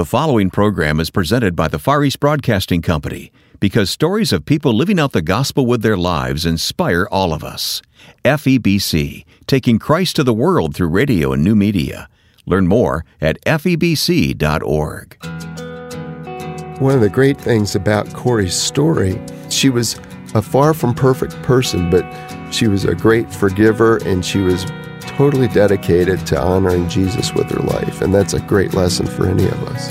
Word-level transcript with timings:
The 0.00 0.06
following 0.06 0.48
program 0.48 0.98
is 0.98 1.10
presented 1.10 1.54
by 1.54 1.68
the 1.68 1.78
Far 1.78 2.02
East 2.02 2.20
Broadcasting 2.20 2.80
Company 2.80 3.30
because 3.60 3.90
stories 3.90 4.32
of 4.32 4.46
people 4.46 4.72
living 4.72 4.98
out 4.98 5.12
the 5.12 5.20
gospel 5.20 5.66
with 5.66 5.82
their 5.82 5.98
lives 5.98 6.46
inspire 6.46 7.06
all 7.10 7.34
of 7.34 7.44
us. 7.44 7.82
FEBC, 8.24 9.26
taking 9.46 9.78
Christ 9.78 10.16
to 10.16 10.24
the 10.24 10.32
world 10.32 10.74
through 10.74 10.88
radio 10.88 11.34
and 11.34 11.44
new 11.44 11.54
media. 11.54 12.08
Learn 12.46 12.66
more 12.66 13.04
at 13.20 13.38
febc.org. 13.42 15.18
One 16.80 16.94
of 16.94 17.02
the 17.02 17.10
great 17.12 17.38
things 17.38 17.76
about 17.76 18.10
Corrie's 18.14 18.54
story, 18.54 19.20
she 19.50 19.68
was 19.68 20.00
a 20.34 20.40
far 20.40 20.72
from 20.72 20.94
perfect 20.94 21.34
person, 21.42 21.90
but 21.90 22.06
she 22.50 22.68
was 22.68 22.86
a 22.86 22.94
great 22.94 23.30
forgiver 23.30 23.98
and 24.06 24.24
she 24.24 24.38
was 24.38 24.64
totally 25.16 25.48
dedicated 25.48 26.26
to 26.26 26.40
honoring 26.40 26.88
Jesus 26.88 27.34
with 27.34 27.50
her 27.50 27.62
life, 27.64 28.00
and 28.00 28.14
that's 28.14 28.34
a 28.34 28.40
great 28.40 28.74
lesson 28.74 29.06
for 29.06 29.26
any 29.26 29.44
of 29.44 29.62
us. 29.68 29.90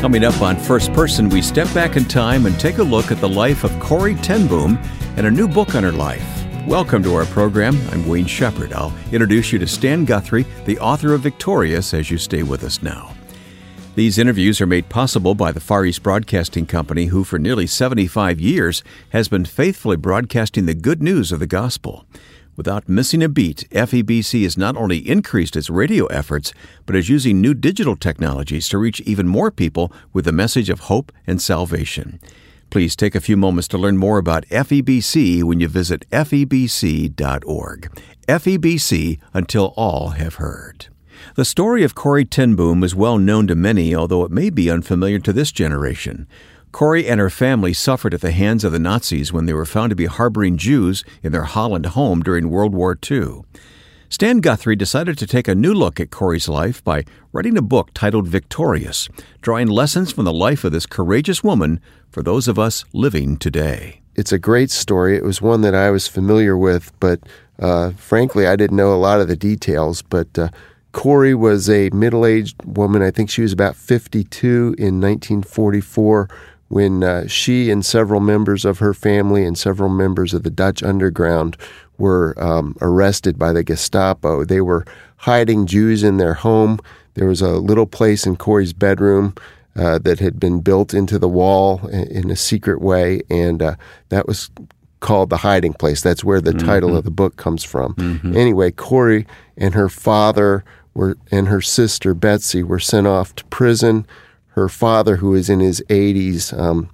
Coming 0.00 0.24
up 0.24 0.42
on 0.42 0.56
First 0.56 0.92
Person, 0.92 1.28
we 1.28 1.40
step 1.40 1.72
back 1.72 1.96
in 1.96 2.04
time 2.04 2.46
and 2.46 2.58
take 2.58 2.78
a 2.78 2.82
look 2.82 3.12
at 3.12 3.18
the 3.18 3.28
life 3.28 3.62
of 3.62 3.70
Corrie 3.78 4.16
ten 4.16 4.48
Boom 4.48 4.76
and 5.16 5.26
a 5.26 5.30
new 5.30 5.46
book 5.46 5.76
on 5.76 5.84
her 5.84 5.92
life. 5.92 6.26
Welcome 6.66 7.02
to 7.04 7.14
our 7.14 7.26
program. 7.26 7.76
I'm 7.92 8.08
Wayne 8.08 8.26
Shepherd. 8.26 8.72
I'll 8.72 8.92
introduce 9.12 9.52
you 9.52 9.60
to 9.60 9.66
Stan 9.66 10.04
Guthrie, 10.04 10.46
the 10.64 10.78
author 10.80 11.14
of 11.14 11.20
Victorious, 11.20 11.94
as 11.94 12.10
you 12.10 12.18
stay 12.18 12.42
with 12.42 12.64
us 12.64 12.82
now. 12.82 13.14
These 13.94 14.16
interviews 14.16 14.58
are 14.62 14.66
made 14.66 14.88
possible 14.88 15.34
by 15.34 15.52
the 15.52 15.60
Far 15.60 15.84
East 15.84 16.02
Broadcasting 16.02 16.64
Company, 16.64 17.06
who 17.06 17.24
for 17.24 17.38
nearly 17.38 17.66
75 17.66 18.40
years 18.40 18.82
has 19.10 19.28
been 19.28 19.44
faithfully 19.44 19.98
broadcasting 19.98 20.64
the 20.64 20.74
good 20.74 21.02
news 21.02 21.30
of 21.30 21.40
the 21.40 21.46
gospel. 21.46 22.06
Without 22.56 22.88
missing 22.88 23.22
a 23.22 23.28
beat, 23.28 23.68
FEBC 23.70 24.44
has 24.44 24.56
not 24.56 24.78
only 24.78 25.06
increased 25.06 25.56
its 25.56 25.68
radio 25.68 26.06
efforts, 26.06 26.54
but 26.86 26.96
is 26.96 27.10
using 27.10 27.38
new 27.42 27.52
digital 27.52 27.94
technologies 27.94 28.66
to 28.70 28.78
reach 28.78 29.02
even 29.02 29.28
more 29.28 29.50
people 29.50 29.92
with 30.14 30.24
the 30.24 30.32
message 30.32 30.70
of 30.70 30.80
hope 30.80 31.12
and 31.26 31.42
salvation. 31.42 32.18
Please 32.70 32.96
take 32.96 33.14
a 33.14 33.20
few 33.20 33.36
moments 33.36 33.68
to 33.68 33.76
learn 33.76 33.98
more 33.98 34.16
about 34.16 34.46
FEBC 34.46 35.42
when 35.42 35.60
you 35.60 35.68
visit 35.68 36.08
febc.org. 36.08 38.00
FEBC 38.26 39.18
until 39.34 39.74
all 39.76 40.08
have 40.10 40.36
heard. 40.36 40.86
The 41.34 41.44
story 41.44 41.84
of 41.84 41.94
Corrie 41.94 42.24
ten 42.24 42.54
Boom 42.54 42.82
is 42.82 42.94
well 42.94 43.18
known 43.18 43.46
to 43.46 43.54
many, 43.54 43.94
although 43.94 44.24
it 44.24 44.30
may 44.30 44.50
be 44.50 44.70
unfamiliar 44.70 45.18
to 45.20 45.32
this 45.32 45.52
generation. 45.52 46.26
Corrie 46.72 47.06
and 47.06 47.20
her 47.20 47.30
family 47.30 47.72
suffered 47.72 48.14
at 48.14 48.22
the 48.22 48.32
hands 48.32 48.64
of 48.64 48.72
the 48.72 48.78
Nazis 48.78 49.32
when 49.32 49.46
they 49.46 49.52
were 49.52 49.66
found 49.66 49.90
to 49.90 49.96
be 49.96 50.06
harboring 50.06 50.56
Jews 50.56 51.04
in 51.22 51.32
their 51.32 51.44
Holland 51.44 51.86
home 51.86 52.22
during 52.22 52.48
World 52.48 52.74
War 52.74 52.98
II. 53.10 53.42
Stan 54.08 54.40
Guthrie 54.40 54.76
decided 54.76 55.16
to 55.18 55.26
take 55.26 55.48
a 55.48 55.54
new 55.54 55.72
look 55.72 55.98
at 55.98 56.10
Corrie's 56.10 56.48
life 56.48 56.84
by 56.84 57.04
writing 57.32 57.56
a 57.56 57.62
book 57.62 57.90
titled 57.94 58.28
Victorious, 58.28 59.08
drawing 59.40 59.68
lessons 59.68 60.12
from 60.12 60.26
the 60.26 60.32
life 60.32 60.64
of 60.64 60.72
this 60.72 60.84
courageous 60.84 61.42
woman 61.42 61.80
for 62.10 62.22
those 62.22 62.46
of 62.46 62.58
us 62.58 62.84
living 62.92 63.38
today. 63.38 64.02
It's 64.14 64.32
a 64.32 64.38
great 64.38 64.70
story. 64.70 65.16
It 65.16 65.24
was 65.24 65.40
one 65.40 65.62
that 65.62 65.74
I 65.74 65.90
was 65.90 66.08
familiar 66.08 66.58
with, 66.58 66.92
but 67.00 67.20
uh, 67.58 67.92
frankly, 67.92 68.46
I 68.46 68.56
didn't 68.56 68.76
know 68.76 68.92
a 68.92 68.96
lot 68.96 69.20
of 69.20 69.28
the 69.28 69.36
details. 69.36 70.02
But 70.02 70.38
uh, 70.38 70.48
Corrie 70.92 71.34
was 71.34 71.68
a 71.68 71.90
middle 71.90 72.24
aged 72.24 72.56
woman. 72.64 73.02
I 73.02 73.10
think 73.10 73.30
she 73.30 73.42
was 73.42 73.52
about 73.52 73.76
52 73.76 74.74
in 74.78 75.00
1944 75.00 76.28
when 76.68 77.04
uh, 77.04 77.26
she 77.26 77.70
and 77.70 77.84
several 77.84 78.20
members 78.20 78.64
of 78.64 78.78
her 78.78 78.94
family 78.94 79.44
and 79.44 79.58
several 79.58 79.90
members 79.90 80.32
of 80.32 80.42
the 80.42 80.50
Dutch 80.50 80.82
underground 80.82 81.56
were 81.98 82.34
um, 82.42 82.76
arrested 82.80 83.38
by 83.38 83.52
the 83.52 83.62
Gestapo. 83.62 84.44
They 84.44 84.60
were 84.60 84.86
hiding 85.18 85.66
Jews 85.66 86.02
in 86.02 86.16
their 86.16 86.34
home. 86.34 86.80
There 87.14 87.28
was 87.28 87.42
a 87.42 87.50
little 87.50 87.86
place 87.86 88.26
in 88.26 88.36
Corrie's 88.36 88.72
bedroom 88.72 89.34
uh, 89.76 89.98
that 89.98 90.18
had 90.18 90.40
been 90.40 90.60
built 90.60 90.94
into 90.94 91.18
the 91.18 91.28
wall 91.28 91.86
in 91.88 92.30
a 92.30 92.36
secret 92.36 92.80
way, 92.80 93.22
and 93.30 93.62
uh, 93.62 93.76
that 94.08 94.26
was 94.26 94.50
called 95.00 95.30
the 95.30 95.38
hiding 95.38 95.74
place. 95.74 96.00
That's 96.00 96.24
where 96.24 96.40
the 96.40 96.52
mm-hmm. 96.52 96.66
title 96.66 96.96
of 96.96 97.04
the 97.04 97.10
book 97.10 97.36
comes 97.36 97.64
from. 97.64 97.94
Mm-hmm. 97.94 98.36
Anyway, 98.36 98.70
Corrie 98.70 99.26
and 99.56 99.74
her 99.74 99.88
father 99.88 100.64
were 100.94 101.16
and 101.30 101.48
her 101.48 101.60
sister 101.60 102.14
Betsy 102.14 102.62
were 102.62 102.80
sent 102.80 103.06
off 103.06 103.34
to 103.36 103.44
prison. 103.46 104.06
Her 104.48 104.68
father, 104.68 105.16
who 105.16 105.30
was 105.30 105.48
in 105.48 105.60
his 105.60 105.82
80s, 105.88 106.56
um, 106.58 106.90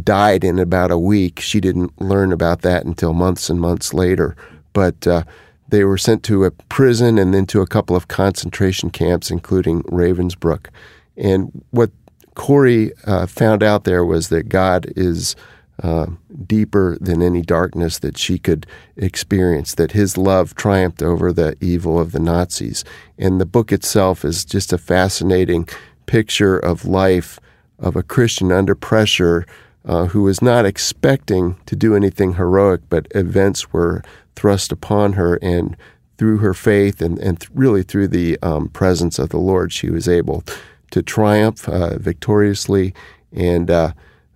died 0.00 0.44
in 0.44 0.58
about 0.58 0.90
a 0.90 0.98
week. 0.98 1.40
She 1.40 1.60
didn't 1.60 2.00
learn 2.00 2.32
about 2.32 2.62
that 2.62 2.84
until 2.84 3.12
months 3.12 3.50
and 3.50 3.60
months 3.60 3.92
later. 3.92 4.34
But 4.72 5.06
uh, 5.06 5.24
they 5.68 5.84
were 5.84 5.98
sent 5.98 6.22
to 6.24 6.44
a 6.44 6.50
prison 6.50 7.18
and 7.18 7.34
then 7.34 7.46
to 7.46 7.60
a 7.60 7.66
couple 7.66 7.96
of 7.96 8.08
concentration 8.08 8.90
camps, 8.90 9.30
including 9.30 9.82
Ravensbrück. 9.84 10.68
And 11.16 11.64
what 11.70 11.90
Corrie 12.34 12.92
uh, 13.06 13.26
found 13.26 13.62
out 13.62 13.84
there 13.84 14.04
was 14.04 14.28
that 14.30 14.48
God 14.48 14.86
is 14.96 15.36
uh, 15.82 16.06
deeper 16.46 16.96
than 17.00 17.22
any 17.22 17.42
darkness 17.42 17.98
that 17.98 18.16
she 18.16 18.38
could 18.38 18.66
experience, 18.96 19.74
that 19.74 19.92
his 19.92 20.16
love 20.16 20.54
triumphed 20.54 21.02
over 21.02 21.32
the 21.32 21.56
evil 21.60 21.98
of 21.98 22.12
the 22.12 22.20
Nazis. 22.20 22.84
And 23.18 23.40
the 23.40 23.46
book 23.46 23.72
itself 23.72 24.24
is 24.24 24.44
just 24.44 24.72
a 24.72 24.78
fascinating 24.78 25.68
picture 26.06 26.56
of 26.56 26.84
life 26.84 27.40
of 27.78 27.96
a 27.96 28.02
Christian 28.02 28.52
under 28.52 28.74
pressure 28.74 29.44
uh, 29.84 30.06
who 30.06 30.22
was 30.22 30.40
not 30.40 30.64
expecting 30.64 31.56
to 31.66 31.74
do 31.74 31.96
anything 31.96 32.34
heroic, 32.34 32.82
but 32.88 33.08
events 33.12 33.72
were 33.72 34.02
thrust 34.36 34.70
upon 34.70 35.14
her, 35.14 35.36
and 35.42 35.76
through 36.16 36.38
her 36.38 36.54
faith 36.54 37.02
and, 37.02 37.18
and 37.18 37.44
really 37.52 37.82
through 37.82 38.06
the 38.06 38.38
um, 38.42 38.68
presence 38.68 39.18
of 39.18 39.30
the 39.30 39.38
Lord, 39.38 39.72
she 39.72 39.90
was 39.90 40.08
able 40.08 40.44
to 40.92 41.02
triumph 41.02 41.68
uh, 41.68 41.98
victoriously 41.98 42.94
and 43.32 43.70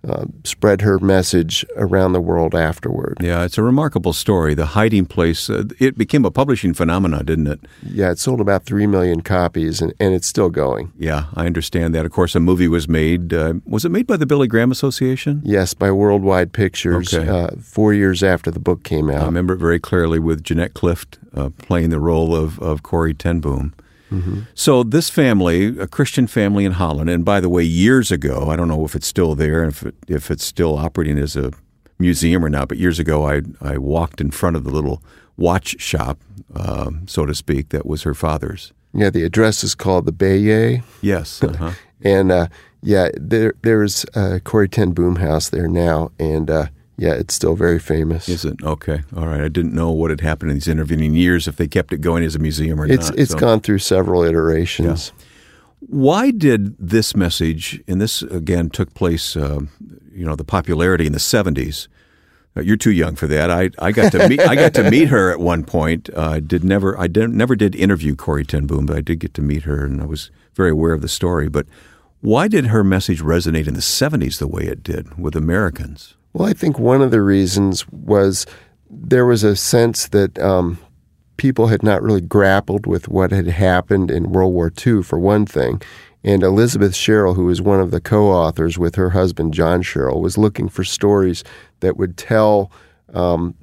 uh, 0.07 0.25
spread 0.43 0.81
her 0.81 0.99
message 0.99 1.65
around 1.75 2.13
the 2.13 2.21
world 2.21 2.55
afterward. 2.55 3.17
Yeah, 3.21 3.43
it's 3.43 3.57
a 3.57 3.63
remarkable 3.63 4.13
story. 4.13 4.53
The 4.53 4.67
hiding 4.67 5.05
place, 5.05 5.49
uh, 5.49 5.63
it 5.79 5.97
became 5.97 6.25
a 6.25 6.31
publishing 6.31 6.73
phenomenon, 6.73 7.25
didn't 7.25 7.47
it? 7.47 7.59
Yeah, 7.83 8.11
it 8.11 8.19
sold 8.19 8.39
about 8.39 8.63
3 8.63 8.87
million 8.87 9.21
copies 9.21 9.81
and, 9.81 9.93
and 9.99 10.13
it's 10.13 10.27
still 10.27 10.49
going. 10.49 10.93
Yeah, 10.97 11.25
I 11.35 11.45
understand 11.45 11.93
that. 11.95 12.05
Of 12.05 12.11
course, 12.11 12.35
a 12.35 12.39
movie 12.39 12.67
was 12.67 12.87
made. 12.87 13.33
Uh, 13.33 13.55
was 13.65 13.85
it 13.85 13.89
made 13.89 14.07
by 14.07 14.17
the 14.17 14.25
Billy 14.25 14.47
Graham 14.47 14.71
Association? 14.71 15.41
Yes, 15.43 15.73
by 15.73 15.91
Worldwide 15.91 16.53
Pictures 16.53 17.13
okay. 17.13 17.27
Uh, 17.27 17.49
four 17.61 17.93
years 17.93 18.23
after 18.23 18.51
the 18.51 18.59
book 18.59 18.83
came 18.83 19.09
out. 19.09 19.23
I 19.23 19.25
remember 19.25 19.53
it 19.53 19.59
very 19.59 19.79
clearly 19.79 20.19
with 20.19 20.43
Jeanette 20.43 20.73
Clift 20.73 21.19
uh, 21.35 21.49
playing 21.57 21.89
the 21.89 21.99
role 21.99 22.35
of, 22.35 22.59
of 22.59 22.83
Corrie 22.83 23.13
ten 23.13 23.39
Boom. 23.39 23.73
Mm-hmm. 24.11 24.41
So 24.53 24.83
this 24.83 25.09
family, 25.09 25.77
a 25.79 25.87
Christian 25.87 26.27
family 26.27 26.65
in 26.65 26.73
Holland, 26.73 27.09
and 27.09 27.25
by 27.25 27.39
the 27.39 27.49
way, 27.49 27.63
years 27.63 28.11
ago, 28.11 28.49
I 28.49 28.55
don't 28.55 28.67
know 28.67 28.85
if 28.85 28.95
it's 28.95 29.07
still 29.07 29.35
there, 29.35 29.65
if 29.65 29.83
it, 29.83 29.95
if 30.07 30.31
it's 30.31 30.43
still 30.43 30.77
operating 30.77 31.17
as 31.17 31.35
a 31.35 31.51
museum 31.99 32.43
or 32.43 32.49
not, 32.49 32.69
but 32.69 32.77
years 32.77 32.99
ago, 32.99 33.27
I 33.27 33.41
I 33.61 33.77
walked 33.77 34.21
in 34.21 34.31
front 34.31 34.55
of 34.55 34.63
the 34.63 34.71
little 34.71 35.03
watch 35.35 35.79
shop, 35.79 36.19
um, 36.55 37.07
so 37.07 37.25
to 37.25 37.35
speak, 37.35 37.69
that 37.69 37.85
was 37.85 38.03
her 38.03 38.13
father's. 38.13 38.73
Yeah, 38.93 39.09
the 39.09 39.23
address 39.23 39.63
is 39.63 39.75
called 39.75 40.05
the 40.05 40.13
Beje. 40.13 40.83
Yes, 41.01 41.43
uh-huh. 41.43 41.71
and 42.03 42.31
uh, 42.31 42.47
yeah, 42.81 43.09
there 43.15 43.53
there's 43.61 44.05
a 44.15 44.39
Corrie 44.39 44.69
ten 44.69 44.91
Boom 44.91 45.17
house 45.17 45.49
there 45.49 45.67
now, 45.67 46.11
and 46.19 46.49
uh, 46.49 46.67
yeah, 46.97 47.13
it's 47.13 47.35
still 47.35 47.55
very 47.55 47.77
famous. 47.77 48.27
Is 48.27 48.43
it 48.43 48.63
okay? 48.63 49.03
All 49.15 49.27
right. 49.27 49.41
I 49.41 49.49
didn't 49.49 49.73
know 49.73 49.91
what 49.91 50.09
had 50.09 50.21
happened 50.21 50.49
in 50.49 50.57
these 50.57 50.67
intervening 50.67 51.13
years 51.13 51.47
if 51.47 51.55
they 51.55 51.67
kept 51.67 51.93
it 51.93 52.01
going 52.01 52.23
as 52.23 52.35
a 52.35 52.39
museum 52.39 52.81
or 52.81 52.87
it's, 52.87 53.09
not. 53.09 53.19
It's 53.19 53.31
so. 53.31 53.37
gone 53.37 53.59
through 53.59 53.79
several 53.79 54.23
iterations. 54.23 55.13
Yeah. 55.15 55.25
Why 55.79 56.31
did 56.31 56.75
this 56.79 57.15
message, 57.15 57.83
and 57.87 58.01
this 58.01 58.23
again 58.23 58.71
took 58.71 58.95
place, 58.95 59.37
uh, 59.37 59.59
you 60.11 60.25
know, 60.25 60.35
the 60.35 60.43
popularity 60.43 61.05
in 61.05 61.13
the 61.13 61.19
seventies? 61.19 61.87
Uh, 62.57 62.61
you're 62.61 62.77
too 62.77 62.91
young 62.91 63.15
for 63.15 63.27
that. 63.27 63.51
I, 63.51 63.69
I 63.77 63.91
got 63.91 64.11
to 64.13 64.27
meet 64.27 64.39
I 64.39 64.55
got 64.55 64.73
to 64.73 64.89
meet 64.89 65.09
her 65.09 65.31
at 65.31 65.39
one 65.39 65.63
point. 65.63 66.09
Uh, 66.15 66.31
I 66.31 66.39
did 66.39 66.63
never 66.63 66.99
I 66.99 67.05
did, 67.05 67.29
never 67.29 67.55
did 67.55 67.75
interview 67.75 68.15
Corrie 68.15 68.43
ten 68.43 68.65
Boom, 68.65 68.87
but 68.87 68.97
I 68.97 69.01
did 69.01 69.19
get 69.19 69.35
to 69.35 69.43
meet 69.43 69.63
her, 69.63 69.85
and 69.85 70.01
I 70.01 70.05
was 70.05 70.31
very 70.55 70.71
aware 70.71 70.93
of 70.93 71.01
the 71.03 71.07
story. 71.07 71.47
But 71.47 71.67
why 72.21 72.47
did 72.47 72.67
her 72.67 72.83
message 72.83 73.21
resonate 73.21 73.67
in 73.67 73.75
the 73.75 73.81
'70s 73.81 74.39
the 74.39 74.47
way 74.47 74.63
it 74.63 74.81
did 74.81 75.19
with 75.19 75.35
Americans? 75.35 76.15
Well, 76.37 76.47
I 76.47 76.53
think 76.53 76.77
one 76.77 77.01
of 77.01 77.09
the 77.09 77.23
reasons 77.23 77.87
was 77.89 78.45
there 78.91 79.25
was 79.25 79.43
a 79.43 79.55
sense 79.55 80.09
that 80.09 80.37
um, 80.37 80.77
people 81.37 81.65
had 81.65 81.81
not 81.81 82.03
really 82.03 82.21
grappled 82.21 82.85
with 82.85 83.07
what 83.07 83.31
had 83.31 83.47
happened 83.47 84.11
in 84.11 84.29
World 84.29 84.53
War 84.53 84.71
II, 84.85 85.01
for 85.01 85.17
one 85.17 85.47
thing. 85.47 85.81
And 86.23 86.43
Elizabeth 86.43 86.93
Sherrill, 86.95 87.33
who 87.33 87.45
was 87.45 87.59
one 87.59 87.79
of 87.79 87.89
the 87.89 87.99
co 87.99 88.27
authors 88.27 88.77
with 88.77 88.93
her 88.97 89.09
husband, 89.09 89.55
John 89.55 89.81
Sherrill, 89.81 90.21
was 90.21 90.37
looking 90.37 90.69
for 90.69 90.83
stories 90.83 91.43
that 91.79 91.97
would 91.97 92.17
tell 92.17 92.71
um, 93.15 93.55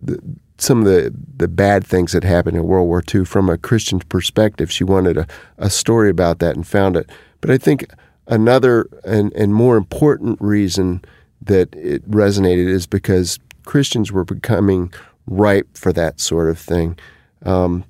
the, 0.00 0.20
some 0.56 0.78
of 0.78 0.84
the, 0.84 1.12
the 1.36 1.48
bad 1.48 1.84
things 1.84 2.12
that 2.12 2.22
happened 2.22 2.56
in 2.56 2.62
World 2.62 2.86
War 2.86 3.02
II 3.12 3.24
from 3.24 3.50
a 3.50 3.58
Christian 3.58 3.98
perspective. 3.98 4.70
She 4.70 4.84
wanted 4.84 5.18
a, 5.18 5.26
a 5.58 5.68
story 5.68 6.10
about 6.10 6.38
that 6.38 6.54
and 6.54 6.64
found 6.64 6.96
it. 6.96 7.10
But 7.40 7.50
I 7.50 7.58
think 7.58 7.90
another 8.28 8.86
and, 9.02 9.32
and 9.32 9.52
more 9.52 9.76
important 9.76 10.40
reason 10.40 11.04
that 11.46 11.74
it 11.74 12.08
resonated 12.10 12.68
is 12.68 12.86
because 12.86 13.38
Christians 13.64 14.12
were 14.12 14.24
becoming 14.24 14.92
ripe 15.26 15.76
for 15.76 15.92
that 15.92 16.20
sort 16.20 16.48
of 16.48 16.58
thing. 16.58 16.98
Um, 17.44 17.84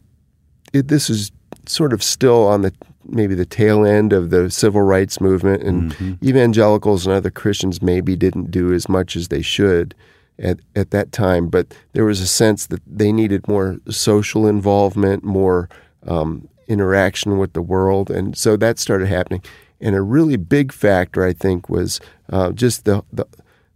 it, 0.72 0.88
this 0.88 1.10
is 1.10 1.30
sort 1.66 1.92
of 1.92 2.02
still 2.02 2.46
on 2.46 2.62
the 2.62 2.72
maybe 3.06 3.34
the 3.34 3.46
tail 3.46 3.84
end 3.84 4.12
of 4.12 4.30
the 4.30 4.50
civil 4.50 4.82
rights 4.82 5.20
movement, 5.20 5.62
and 5.62 5.92
mm-hmm. 5.92 6.26
evangelicals 6.26 7.06
and 7.06 7.14
other 7.14 7.30
Christians 7.30 7.82
maybe 7.82 8.16
didn't 8.16 8.50
do 8.50 8.72
as 8.72 8.88
much 8.88 9.16
as 9.16 9.28
they 9.28 9.42
should 9.42 9.94
at, 10.38 10.60
at 10.74 10.90
that 10.90 11.12
time. 11.12 11.48
But 11.48 11.74
there 11.92 12.04
was 12.04 12.20
a 12.20 12.26
sense 12.26 12.66
that 12.66 12.80
they 12.86 13.12
needed 13.12 13.46
more 13.46 13.78
social 13.90 14.46
involvement, 14.46 15.22
more 15.22 15.68
um, 16.06 16.48
interaction 16.66 17.38
with 17.38 17.52
the 17.52 17.62
world, 17.62 18.10
and 18.10 18.36
so 18.36 18.56
that 18.56 18.78
started 18.78 19.08
happening. 19.08 19.42
And 19.80 19.94
a 19.94 20.02
really 20.02 20.36
big 20.36 20.72
factor, 20.72 21.24
I 21.24 21.32
think, 21.34 21.68
was 21.68 22.00
uh, 22.32 22.52
just 22.52 22.84
the 22.84 23.02
the, 23.12 23.26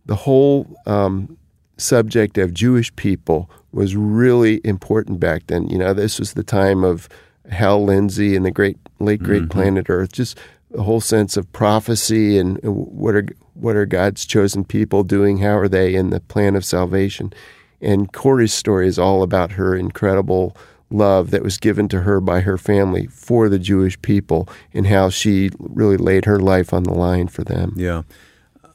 the 0.09 0.17
whole 0.17 0.67
um, 0.87 1.39
subject 1.77 2.37
of 2.39 2.53
Jewish 2.53 2.95
people 2.97 3.49
was 3.71 3.95
really 3.95 4.61
important 4.65 5.21
back 5.21 5.47
then. 5.47 5.69
You 5.69 5.79
know, 5.79 5.95
this 5.95 6.19
was 6.19 6.33
the 6.33 6.43
time 6.43 6.83
of 6.83 7.09
Hal 7.51 7.85
Lindsey 7.85 8.35
and 8.35 8.45
the 8.45 8.51
great 8.51 8.79
late 8.99 9.23
great 9.23 9.43
mm-hmm. 9.43 9.51
planet 9.51 9.87
Earth. 9.89 10.13
Just 10.13 10.37
the 10.71 10.83
whole 10.83 11.01
sense 11.01 11.37
of 11.37 11.51
prophecy 11.53 12.39
and, 12.39 12.59
and 12.65 12.75
what 12.75 13.15
are 13.15 13.27
what 13.55 13.77
are 13.77 13.87
God's 13.87 14.25
chosen 14.25 14.65
people 14.65 15.05
doing? 15.05 15.39
How 15.39 15.57
are 15.59 15.69
they 15.69 15.95
in 15.95 16.11
the 16.11 16.21
plan 16.21 16.57
of 16.57 16.65
salvation? 16.65 17.33
And 17.81 18.13
Corrie's 18.13 18.55
story 18.55 18.89
is 18.89 18.99
all 18.99 19.23
about 19.23 19.53
her 19.53 19.77
incredible 19.77 20.57
love 20.91 21.31
that 21.31 21.43
was 21.43 21.59
given 21.59 21.87
to 21.89 22.01
her 22.01 22.21
by 22.21 22.41
her 22.41 22.57
family 22.57 23.07
for 23.09 23.49
the 23.49 23.59
Jewish 23.59 24.01
people 24.01 24.49
and 24.73 24.87
how 24.87 25.11
she 25.11 25.51
really 25.59 25.99
laid 25.99 26.25
her 26.25 26.41
life 26.41 26.73
on 26.73 26.85
the 26.85 26.95
line 26.95 27.29
for 27.29 27.45
them. 27.45 27.75
Yeah. 27.77 28.03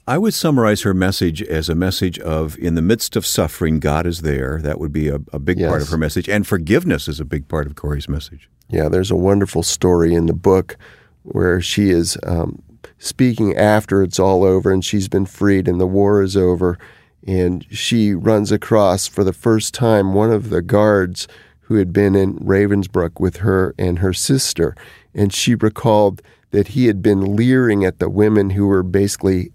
I 0.05 0.17
would 0.17 0.33
summarize 0.33 0.81
her 0.81 0.93
message 0.93 1.41
as 1.41 1.69
a 1.69 1.75
message 1.75 2.19
of 2.19 2.57
in 2.57 2.75
the 2.75 2.81
midst 2.81 3.15
of 3.15 3.25
suffering, 3.25 3.79
God 3.79 4.05
is 4.05 4.21
there. 4.21 4.59
That 4.61 4.77
would 4.79 4.91
be 4.91 5.07
a, 5.07 5.19
a 5.31 5.39
big 5.39 5.59
yes. 5.59 5.69
part 5.69 5.81
of 5.81 5.87
her 5.89 5.97
message. 5.97 6.27
And 6.27 6.45
forgiveness 6.45 7.07
is 7.07 7.21
a 7.21 7.25
big 7.25 7.47
part 7.47 7.67
of 7.67 7.75
Corrie's 7.75 8.09
message. 8.09 8.49
Yeah, 8.69 8.89
there's 8.89 9.11
a 9.11 9.15
wonderful 9.15 9.63
story 9.63 10.13
in 10.13 10.25
the 10.25 10.33
book 10.33 10.75
where 11.21 11.61
she 11.61 11.89
is 11.89 12.17
um, 12.23 12.61
speaking 12.97 13.55
after 13.55 14.03
it's 14.03 14.19
all 14.19 14.43
over 14.43 14.71
and 14.71 14.83
she's 14.83 15.07
been 15.07 15.25
freed 15.25 15.69
and 15.69 15.79
the 15.79 15.87
war 15.87 16.21
is 16.21 16.35
over. 16.35 16.77
And 17.25 17.65
she 17.71 18.13
runs 18.13 18.51
across 18.51 19.07
for 19.07 19.23
the 19.23 19.31
first 19.31 19.73
time 19.73 20.13
one 20.13 20.33
of 20.33 20.49
the 20.49 20.61
guards 20.61 21.29
who 21.61 21.75
had 21.75 21.93
been 21.93 22.13
in 22.13 22.37
Ravensbrück 22.39 23.21
with 23.21 23.37
her 23.37 23.73
and 23.79 23.99
her 23.99 24.11
sister. 24.11 24.75
And 25.13 25.33
she 25.33 25.55
recalled 25.55 26.21
that 26.51 26.69
he 26.69 26.87
had 26.87 27.01
been 27.01 27.37
leering 27.37 27.85
at 27.85 27.99
the 27.99 28.09
women 28.09 28.49
who 28.49 28.67
were 28.67 28.83
basically 28.83 29.52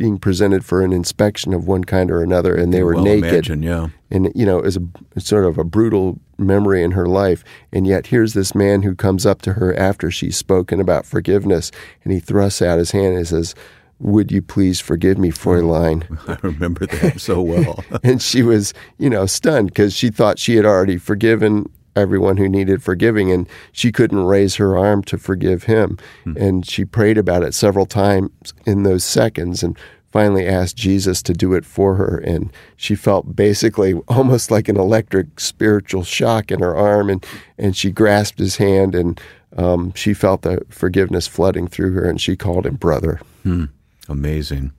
being 0.00 0.18
presented 0.18 0.64
for 0.64 0.80
an 0.80 0.94
inspection 0.94 1.52
of 1.52 1.66
one 1.66 1.84
kind 1.84 2.10
or 2.10 2.22
another, 2.22 2.54
and 2.54 2.72
they 2.72 2.82
were 2.82 2.94
well 2.94 3.04
naked. 3.04 3.32
Imagine, 3.34 3.62
yeah. 3.62 3.88
And 4.10 4.32
you 4.34 4.46
know, 4.46 4.58
it 4.58 4.64
was 4.64 4.78
a 5.14 5.20
sort 5.20 5.44
of 5.44 5.58
a 5.58 5.62
brutal 5.62 6.18
memory 6.38 6.82
in 6.82 6.92
her 6.92 7.04
life. 7.04 7.44
And 7.70 7.86
yet, 7.86 8.06
here's 8.06 8.32
this 8.32 8.54
man 8.54 8.80
who 8.80 8.94
comes 8.94 9.26
up 9.26 9.42
to 9.42 9.52
her 9.52 9.78
after 9.78 10.10
she's 10.10 10.38
spoken 10.38 10.80
about 10.80 11.04
forgiveness, 11.04 11.70
and 12.02 12.14
he 12.14 12.18
thrusts 12.18 12.62
out 12.62 12.78
his 12.78 12.92
hand 12.92 13.14
and 13.14 13.28
says, 13.28 13.54
would 13.98 14.32
you 14.32 14.40
please 14.40 14.80
forgive 14.80 15.18
me, 15.18 15.30
Fräulein? 15.30 16.08
Mm. 16.08 16.28
I 16.30 16.38
remember 16.46 16.86
that 16.86 17.20
so 17.20 17.42
well. 17.42 17.84
and 18.02 18.22
she 18.22 18.42
was, 18.42 18.72
you 18.96 19.10
know, 19.10 19.26
stunned 19.26 19.68
because 19.68 19.94
she 19.94 20.08
thought 20.08 20.38
she 20.38 20.56
had 20.56 20.64
already 20.64 20.96
forgiven 20.96 21.66
everyone 21.96 22.36
who 22.36 22.48
needed 22.48 22.82
forgiving 22.82 23.30
and 23.32 23.48
she 23.72 23.92
couldn't 23.92 24.24
raise 24.24 24.56
her 24.56 24.76
arm 24.76 25.02
to 25.04 25.18
forgive 25.18 25.64
him. 25.64 25.98
Hmm. 26.24 26.36
And 26.36 26.66
she 26.66 26.84
prayed 26.84 27.18
about 27.18 27.42
it 27.42 27.54
several 27.54 27.86
times 27.86 28.54
in 28.64 28.82
those 28.82 29.04
seconds 29.04 29.62
and 29.62 29.76
finally 30.10 30.46
asked 30.46 30.76
Jesus 30.76 31.22
to 31.22 31.32
do 31.32 31.54
it 31.54 31.64
for 31.64 31.94
her. 31.94 32.18
And 32.18 32.52
she 32.76 32.94
felt 32.94 33.36
basically 33.36 33.94
almost 34.08 34.50
like 34.50 34.68
an 34.68 34.76
electric 34.78 35.40
spiritual 35.40 36.04
shock 36.04 36.50
in 36.50 36.60
her 36.60 36.76
arm. 36.76 37.10
And, 37.10 37.24
and 37.58 37.76
she 37.76 37.90
grasped 37.90 38.38
his 38.38 38.56
hand 38.56 38.94
and 38.94 39.20
um, 39.56 39.92
she 39.94 40.14
felt 40.14 40.42
the 40.42 40.64
forgiveness 40.68 41.26
flooding 41.26 41.66
through 41.66 41.92
her 41.92 42.08
and 42.08 42.20
she 42.20 42.36
called 42.36 42.66
him 42.66 42.76
brother. 42.76 43.20
Hmm. 43.42 43.66
Amazing. 44.08 44.72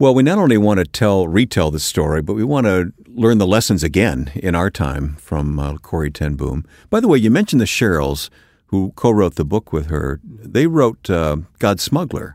Well, 0.00 0.14
we 0.14 0.22
not 0.22 0.38
only 0.38 0.56
want 0.56 0.78
to 0.78 0.86
tell, 0.86 1.28
retell 1.28 1.70
the 1.70 1.78
story, 1.78 2.22
but 2.22 2.32
we 2.32 2.42
want 2.42 2.64
to 2.64 2.94
learn 3.06 3.36
the 3.36 3.46
lessons 3.46 3.82
again 3.82 4.32
in 4.34 4.54
our 4.54 4.70
time 4.70 5.16
from 5.16 5.60
uh, 5.60 5.76
Corrie 5.76 6.10
ten 6.10 6.36
Boom. 6.36 6.64
By 6.88 7.00
the 7.00 7.06
way, 7.06 7.18
you 7.18 7.30
mentioned 7.30 7.60
the 7.60 7.66
Sherrills, 7.66 8.30
who 8.68 8.94
co-wrote 8.96 9.34
the 9.34 9.44
book 9.44 9.74
with 9.74 9.88
her. 9.88 10.18
They 10.24 10.66
wrote 10.66 11.10
uh, 11.10 11.36
God's 11.58 11.82
Smuggler, 11.82 12.34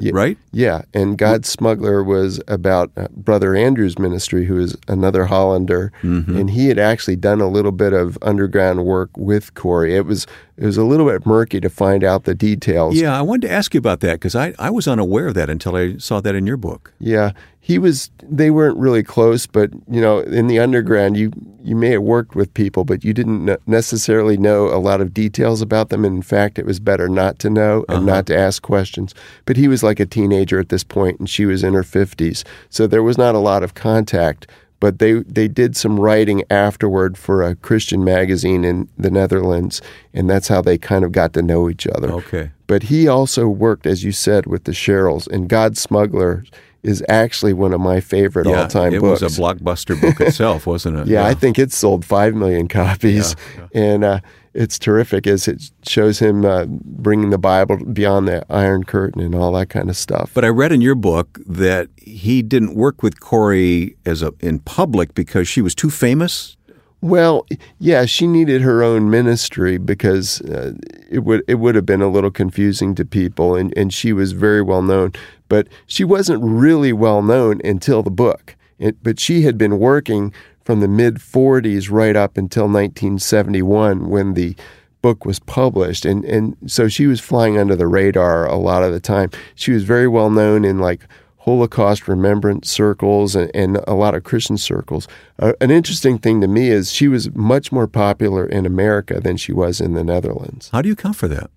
yeah, 0.00 0.10
right? 0.12 0.36
Yeah, 0.50 0.82
and 0.92 1.16
God's 1.16 1.48
Smuggler 1.48 2.02
was 2.02 2.40
about 2.48 2.90
uh, 2.96 3.06
Brother 3.12 3.54
Andrew's 3.54 3.96
ministry, 3.96 4.46
who 4.46 4.58
is 4.58 4.76
another 4.88 5.26
Hollander, 5.26 5.92
mm-hmm. 6.02 6.36
and 6.36 6.50
he 6.50 6.66
had 6.66 6.80
actually 6.80 7.14
done 7.14 7.40
a 7.40 7.46
little 7.46 7.70
bit 7.70 7.92
of 7.92 8.18
underground 8.20 8.84
work 8.84 9.10
with 9.16 9.54
Corrie. 9.54 9.94
It 9.94 10.06
was 10.06 10.26
it 10.60 10.66
was 10.66 10.76
a 10.76 10.84
little 10.84 11.06
bit 11.06 11.24
murky 11.24 11.58
to 11.58 11.70
find 11.70 12.04
out 12.04 12.24
the 12.24 12.34
details. 12.34 12.94
Yeah, 12.94 13.18
I 13.18 13.22
wanted 13.22 13.48
to 13.48 13.50
ask 13.52 13.72
you 13.72 13.78
about 13.78 14.00
that 14.00 14.14
because 14.14 14.36
I, 14.36 14.52
I 14.58 14.68
was 14.68 14.86
unaware 14.86 15.28
of 15.28 15.34
that 15.34 15.48
until 15.48 15.74
I 15.74 15.96
saw 15.96 16.20
that 16.20 16.34
in 16.34 16.46
your 16.46 16.58
book. 16.58 16.92
Yeah, 16.98 17.32
he 17.60 17.78
was. 17.78 18.10
They 18.22 18.50
weren't 18.50 18.76
really 18.76 19.02
close, 19.02 19.46
but 19.46 19.70
you 19.90 20.02
know, 20.02 20.18
in 20.18 20.48
the 20.48 20.58
underground, 20.58 21.16
you 21.16 21.32
you 21.64 21.74
may 21.74 21.92
have 21.92 22.02
worked 22.02 22.34
with 22.34 22.52
people, 22.52 22.84
but 22.84 23.02
you 23.02 23.14
didn't 23.14 23.58
necessarily 23.66 24.36
know 24.36 24.66
a 24.66 24.76
lot 24.76 25.00
of 25.00 25.14
details 25.14 25.62
about 25.62 25.88
them. 25.88 26.04
In 26.04 26.20
fact, 26.20 26.58
it 26.58 26.66
was 26.66 26.78
better 26.78 27.08
not 27.08 27.38
to 27.38 27.48
know 27.48 27.86
and 27.88 27.98
uh-huh. 27.98 28.16
not 28.16 28.26
to 28.26 28.36
ask 28.36 28.60
questions. 28.60 29.14
But 29.46 29.56
he 29.56 29.66
was 29.66 29.82
like 29.82 29.98
a 29.98 30.04
teenager 30.04 30.60
at 30.60 30.68
this 30.68 30.84
point, 30.84 31.20
and 31.20 31.30
she 31.30 31.46
was 31.46 31.64
in 31.64 31.72
her 31.72 31.82
fifties, 31.82 32.44
so 32.68 32.86
there 32.86 33.02
was 33.02 33.16
not 33.16 33.34
a 33.34 33.38
lot 33.38 33.62
of 33.62 33.72
contact 33.72 34.46
but 34.80 34.98
they 34.98 35.12
they 35.12 35.46
did 35.46 35.76
some 35.76 36.00
writing 36.00 36.42
afterward 36.50 37.16
for 37.16 37.42
a 37.42 37.54
Christian 37.54 38.02
magazine 38.02 38.64
in 38.64 38.88
the 38.98 39.10
Netherlands, 39.10 39.80
and 40.12 40.28
that's 40.28 40.48
how 40.48 40.62
they 40.62 40.78
kind 40.78 41.04
of 41.04 41.12
got 41.12 41.34
to 41.34 41.42
know 41.42 41.68
each 41.68 41.86
other. 41.86 42.10
Okay. 42.10 42.50
But 42.66 42.84
he 42.84 43.06
also 43.06 43.46
worked, 43.46 43.86
as 43.86 44.02
you 44.02 44.12
said, 44.12 44.46
with 44.46 44.64
the 44.64 44.72
Sherrills, 44.72 45.28
and 45.28 45.48
God 45.48 45.76
Smuggler 45.76 46.44
is 46.82 47.04
actually 47.10 47.52
one 47.52 47.74
of 47.74 47.80
my 47.80 48.00
favorite 48.00 48.46
yeah, 48.46 48.62
all-time 48.62 48.94
it 48.94 49.00
books. 49.00 49.20
It 49.20 49.24
was 49.24 49.38
a 49.38 49.40
blockbuster 49.40 50.00
book 50.00 50.18
itself, 50.20 50.66
wasn't 50.66 50.96
it? 50.96 51.06
yeah, 51.08 51.22
yeah, 51.24 51.28
I 51.28 51.34
think 51.34 51.58
it 51.58 51.72
sold 51.72 52.04
five 52.04 52.34
million 52.34 52.68
copies, 52.68 53.36
yeah, 53.56 53.66
and 53.82 54.04
uh, 54.04 54.20
it's 54.54 54.78
terrific 54.78 55.26
as 55.26 55.46
it 55.46 55.70
shows 55.86 56.18
him 56.18 56.44
uh, 56.44 56.66
bringing 56.66 57.30
the 57.30 57.38
Bible 57.38 57.76
beyond 57.92 58.28
the 58.28 58.44
Iron 58.50 58.84
Curtain 58.84 59.20
and 59.20 59.34
all 59.34 59.52
that 59.52 59.68
kind 59.68 59.88
of 59.88 59.96
stuff. 59.96 60.32
But 60.34 60.44
I 60.44 60.48
read 60.48 60.72
in 60.72 60.80
your 60.80 60.94
book 60.94 61.38
that 61.46 61.88
he 61.96 62.42
didn't 62.42 62.74
work 62.74 63.02
with 63.02 63.20
Corrie 63.20 63.96
as 64.04 64.22
a, 64.22 64.32
in 64.40 64.58
public 64.60 65.14
because 65.14 65.48
she 65.48 65.62
was 65.62 65.74
too 65.74 65.90
famous. 65.90 66.56
Well, 67.02 67.46
yeah, 67.78 68.04
she 68.04 68.26
needed 68.26 68.60
her 68.60 68.82
own 68.82 69.08
ministry 69.08 69.78
because 69.78 70.42
uh, 70.42 70.74
it 71.08 71.20
would 71.20 71.42
it 71.48 71.54
would 71.54 71.74
have 71.74 71.86
been 71.86 72.02
a 72.02 72.08
little 72.08 72.30
confusing 72.30 72.94
to 72.96 73.06
people, 73.06 73.54
and, 73.54 73.72
and 73.74 73.92
she 73.92 74.12
was 74.12 74.32
very 74.32 74.60
well 74.60 74.82
known, 74.82 75.12
but 75.48 75.66
she 75.86 76.04
wasn't 76.04 76.42
really 76.44 76.92
well 76.92 77.22
known 77.22 77.60
until 77.64 78.02
the 78.02 78.10
book. 78.10 78.54
It, 78.78 79.02
but 79.02 79.18
she 79.18 79.42
had 79.42 79.56
been 79.56 79.78
working 79.78 80.32
from 80.70 80.78
the 80.78 80.86
mid 80.86 81.16
40s 81.16 81.90
right 81.90 82.14
up 82.14 82.36
until 82.36 82.66
1971 82.66 84.08
when 84.08 84.34
the 84.34 84.54
book 85.02 85.24
was 85.24 85.40
published. 85.40 86.04
And 86.04 86.24
and 86.24 86.56
so 86.64 86.86
she 86.86 87.08
was 87.08 87.18
flying 87.18 87.58
under 87.58 87.74
the 87.74 87.88
radar 87.88 88.46
a 88.46 88.54
lot 88.54 88.84
of 88.84 88.92
the 88.92 89.00
time. 89.00 89.30
She 89.56 89.72
was 89.72 89.82
very 89.82 90.06
well 90.06 90.30
known 90.30 90.64
in 90.64 90.78
like 90.78 91.08
holocaust 91.38 92.06
remembrance 92.06 92.70
circles 92.70 93.34
and, 93.34 93.50
and 93.52 93.78
a 93.88 93.94
lot 93.94 94.14
of 94.14 94.22
christian 94.22 94.56
circles. 94.56 95.08
Uh, 95.40 95.54
an 95.60 95.72
interesting 95.72 96.18
thing 96.18 96.40
to 96.40 96.46
me 96.46 96.68
is 96.68 96.92
she 96.92 97.08
was 97.08 97.34
much 97.34 97.72
more 97.72 97.88
popular 97.88 98.46
in 98.46 98.64
america 98.64 99.18
than 99.18 99.36
she 99.36 99.52
was 99.52 99.80
in 99.80 99.94
the 99.94 100.04
netherlands. 100.04 100.68
How 100.70 100.82
do 100.82 100.88
you 100.88 100.92
account 100.92 101.16
for 101.16 101.26
that? 101.26 101.50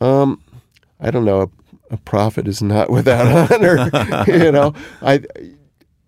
Um 0.00 0.42
i 0.98 1.12
don't 1.12 1.24
know. 1.24 1.42
A, 1.42 1.48
a 1.94 1.96
prophet 1.98 2.48
is 2.48 2.60
not 2.60 2.90
without 2.98 3.52
honor 3.52 3.88
you 4.26 4.50
know? 4.50 4.74
I 5.00 5.20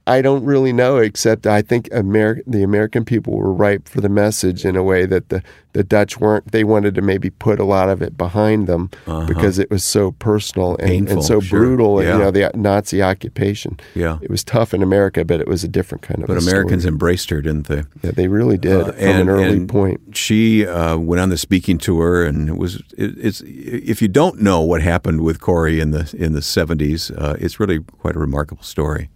I 0.07 0.21
don't 0.21 0.45
really 0.45 0.73
know, 0.73 0.99
except 0.99 1.47
I 1.47 1.63
think 1.63 1.89
Ameri- 1.89 2.43
the 2.47 2.63
American 2.63 3.07
people 3.07 3.35
were 3.35 3.53
ripe 3.53 3.89
for 3.89 4.03
the 4.03 4.11
message 4.11 4.67
in 4.67 4.77
a 4.77 4.83
way 4.83 5.07
that 5.07 5.31
the, 5.31 5.43
the 5.73 5.83
Dutch 5.83 6.21
weren't. 6.21 6.53
They 6.53 6.63
wanted 6.63 6.95
to 6.97 7.03
maybe 7.03 7.31
put 7.31 7.59
a 7.59 7.65
lot 7.65 7.89
of 7.89 8.03
it 8.03 8.19
behind 8.19 8.67
them 8.67 8.91
uh-huh. 9.07 9.25
because 9.25 9.59
it 9.59 9.71
was 9.71 9.83
so 9.83 10.13
personal 10.13 10.77
and, 10.77 10.89
Painful, 10.89 11.13
and 11.15 11.25
so 11.25 11.41
sure. 11.41 11.59
brutal. 11.59 12.03
Yeah. 12.03 12.11
And, 12.11 12.19
you 12.19 12.25
know, 12.25 12.31
the 12.31 12.51
Nazi 12.55 13.03
occupation. 13.03 13.81
Yeah, 13.95 14.19
it 14.21 14.31
was 14.31 14.45
tough 14.45 14.75
in 14.75 14.83
America, 14.83 15.25
but 15.25 15.41
it 15.41 15.49
was 15.49 15.65
a 15.65 15.69
different 15.69 16.03
kind 16.03 16.21
of. 16.21 16.27
But 16.27 16.37
Americans 16.37 16.83
story. 16.83 16.93
embraced 16.93 17.31
her, 17.31 17.41
didn't 17.41 17.69
they? 17.69 17.85
Yeah, 18.03 18.11
they 18.11 18.29
really 18.29 18.59
did 18.59 18.81
uh, 18.83 18.93
from 18.93 19.01
and, 19.01 19.21
an 19.23 19.29
early 19.31 19.65
point. 19.65 20.15
She 20.15 20.67
uh, 20.67 20.99
went 20.99 21.21
on 21.21 21.31
the 21.31 21.39
speaking 21.39 21.79
tour, 21.79 22.25
and 22.25 22.51
it 22.51 22.59
was 22.59 22.77
it, 22.99 23.15
it's 23.17 23.43
if 23.47 24.03
you 24.03 24.09
don't 24.09 24.43
know 24.43 24.61
what 24.61 24.83
happened 24.83 25.23
with 25.23 25.41
Corrie 25.41 25.81
in 25.81 25.93
the 25.93 26.15
in 26.19 26.35
the 26.35 26.43
seventies, 26.43 27.11
uh, 27.11 27.37
it's 27.41 27.59
really 27.59 27.79
quite 27.79 28.17
a 28.17 28.19
remarkable 28.19 28.63
story. 28.63 29.09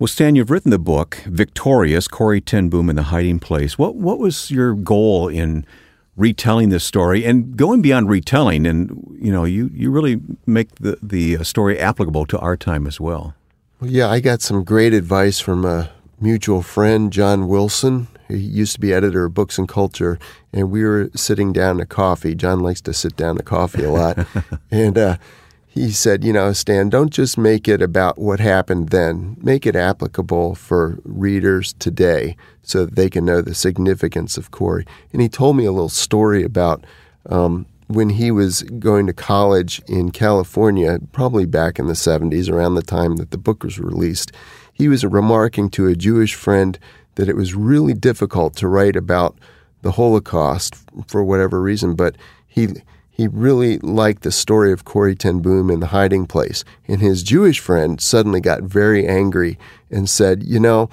Well, 0.00 0.06
Stan, 0.06 0.36
you've 0.36 0.50
written 0.50 0.70
the 0.70 0.78
book 0.78 1.16
"Victorious: 1.26 2.06
Corrie 2.06 2.40
ten 2.40 2.68
Boom 2.68 2.88
in 2.88 2.94
the 2.94 3.04
Hiding 3.04 3.40
Place." 3.40 3.76
What 3.76 3.96
what 3.96 4.20
was 4.20 4.48
your 4.48 4.74
goal 4.74 5.26
in 5.26 5.66
retelling 6.16 6.68
this 6.68 6.84
story 6.84 7.24
and 7.24 7.56
going 7.56 7.82
beyond 7.82 8.08
retelling? 8.08 8.64
And 8.64 9.18
you 9.20 9.32
know, 9.32 9.42
you 9.42 9.70
you 9.74 9.90
really 9.90 10.20
make 10.46 10.72
the 10.76 10.98
the 11.02 11.42
story 11.44 11.80
applicable 11.80 12.26
to 12.26 12.38
our 12.38 12.56
time 12.56 12.86
as 12.86 13.00
well. 13.00 13.34
Well, 13.80 13.90
yeah, 13.90 14.08
I 14.08 14.20
got 14.20 14.40
some 14.40 14.62
great 14.62 14.94
advice 14.94 15.40
from 15.40 15.64
a 15.64 15.90
mutual 16.20 16.62
friend, 16.62 17.12
John 17.12 17.48
Wilson. 17.48 18.06
He 18.28 18.36
used 18.36 18.74
to 18.74 18.80
be 18.80 18.92
editor 18.92 19.24
of 19.24 19.34
Books 19.34 19.58
and 19.58 19.68
Culture, 19.68 20.16
and 20.52 20.70
we 20.70 20.84
were 20.84 21.10
sitting 21.16 21.52
down 21.52 21.78
to 21.78 21.86
coffee. 21.86 22.36
John 22.36 22.60
likes 22.60 22.82
to 22.82 22.92
sit 22.92 23.16
down 23.16 23.36
to 23.36 23.42
coffee 23.42 23.82
a 23.82 23.90
lot. 23.90 24.28
and 24.70 24.96
uh, 24.96 25.16
he 25.78 25.92
said, 25.92 26.24
You 26.24 26.32
know, 26.32 26.52
Stan, 26.52 26.88
don't 26.88 27.12
just 27.12 27.38
make 27.38 27.68
it 27.68 27.80
about 27.80 28.18
what 28.18 28.40
happened 28.40 28.88
then, 28.88 29.36
make 29.40 29.66
it 29.66 29.76
applicable 29.76 30.54
for 30.54 30.98
readers 31.04 31.74
today 31.74 32.36
so 32.62 32.84
that 32.84 32.96
they 32.96 33.08
can 33.08 33.24
know 33.24 33.40
the 33.40 33.54
significance 33.54 34.36
of 34.36 34.50
Corrie. 34.50 34.86
And 35.12 35.22
he 35.22 35.28
told 35.28 35.56
me 35.56 35.64
a 35.64 35.72
little 35.72 35.88
story 35.88 36.42
about 36.42 36.84
um, 37.26 37.66
when 37.86 38.10
he 38.10 38.30
was 38.30 38.62
going 38.62 39.06
to 39.06 39.12
college 39.12 39.80
in 39.86 40.10
California, 40.10 40.98
probably 41.12 41.46
back 41.46 41.78
in 41.78 41.86
the 41.86 41.94
70s, 41.94 42.50
around 42.50 42.74
the 42.74 42.82
time 42.82 43.16
that 43.16 43.30
the 43.30 43.38
book 43.38 43.62
was 43.62 43.78
released, 43.78 44.32
he 44.72 44.88
was 44.88 45.04
remarking 45.04 45.70
to 45.70 45.86
a 45.86 45.96
Jewish 45.96 46.34
friend 46.34 46.78
that 47.14 47.28
it 47.28 47.36
was 47.36 47.54
really 47.54 47.94
difficult 47.94 48.54
to 48.56 48.68
write 48.68 48.96
about 48.96 49.36
the 49.82 49.92
Holocaust 49.92 50.76
for 51.06 51.24
whatever 51.24 51.62
reason, 51.62 51.94
but 51.94 52.16
he 52.46 52.68
he 53.18 53.26
really 53.26 53.78
liked 53.78 54.22
the 54.22 54.30
story 54.30 54.72
of 54.72 54.84
Corrie 54.84 55.16
ten 55.16 55.40
Boom 55.40 55.70
in 55.70 55.80
the 55.80 55.88
hiding 55.88 56.24
place. 56.24 56.64
And 56.86 57.00
his 57.00 57.24
Jewish 57.24 57.58
friend 57.58 58.00
suddenly 58.00 58.40
got 58.40 58.62
very 58.62 59.06
angry 59.06 59.58
and 59.90 60.08
said, 60.08 60.44
You 60.44 60.60
know, 60.60 60.88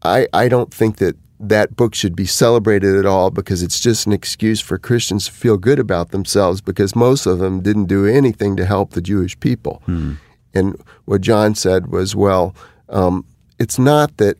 I, 0.00 0.28
I 0.32 0.48
don't 0.48 0.72
think 0.72 0.98
that 0.98 1.16
that 1.40 1.74
book 1.74 1.96
should 1.96 2.14
be 2.14 2.24
celebrated 2.24 2.94
at 2.94 3.04
all 3.04 3.30
because 3.30 3.64
it's 3.64 3.80
just 3.80 4.06
an 4.06 4.12
excuse 4.12 4.60
for 4.60 4.78
Christians 4.78 5.26
to 5.26 5.32
feel 5.32 5.56
good 5.56 5.80
about 5.80 6.12
themselves 6.12 6.60
because 6.60 6.94
most 6.94 7.26
of 7.26 7.40
them 7.40 7.60
didn't 7.60 7.86
do 7.86 8.06
anything 8.06 8.56
to 8.56 8.64
help 8.64 8.92
the 8.92 9.00
Jewish 9.00 9.38
people. 9.40 9.82
Hmm. 9.86 10.14
And 10.54 10.80
what 11.04 11.20
John 11.20 11.56
said 11.56 11.88
was, 11.88 12.14
well, 12.14 12.54
um, 12.88 13.24
it's 13.58 13.78
not 13.78 14.16
that 14.18 14.36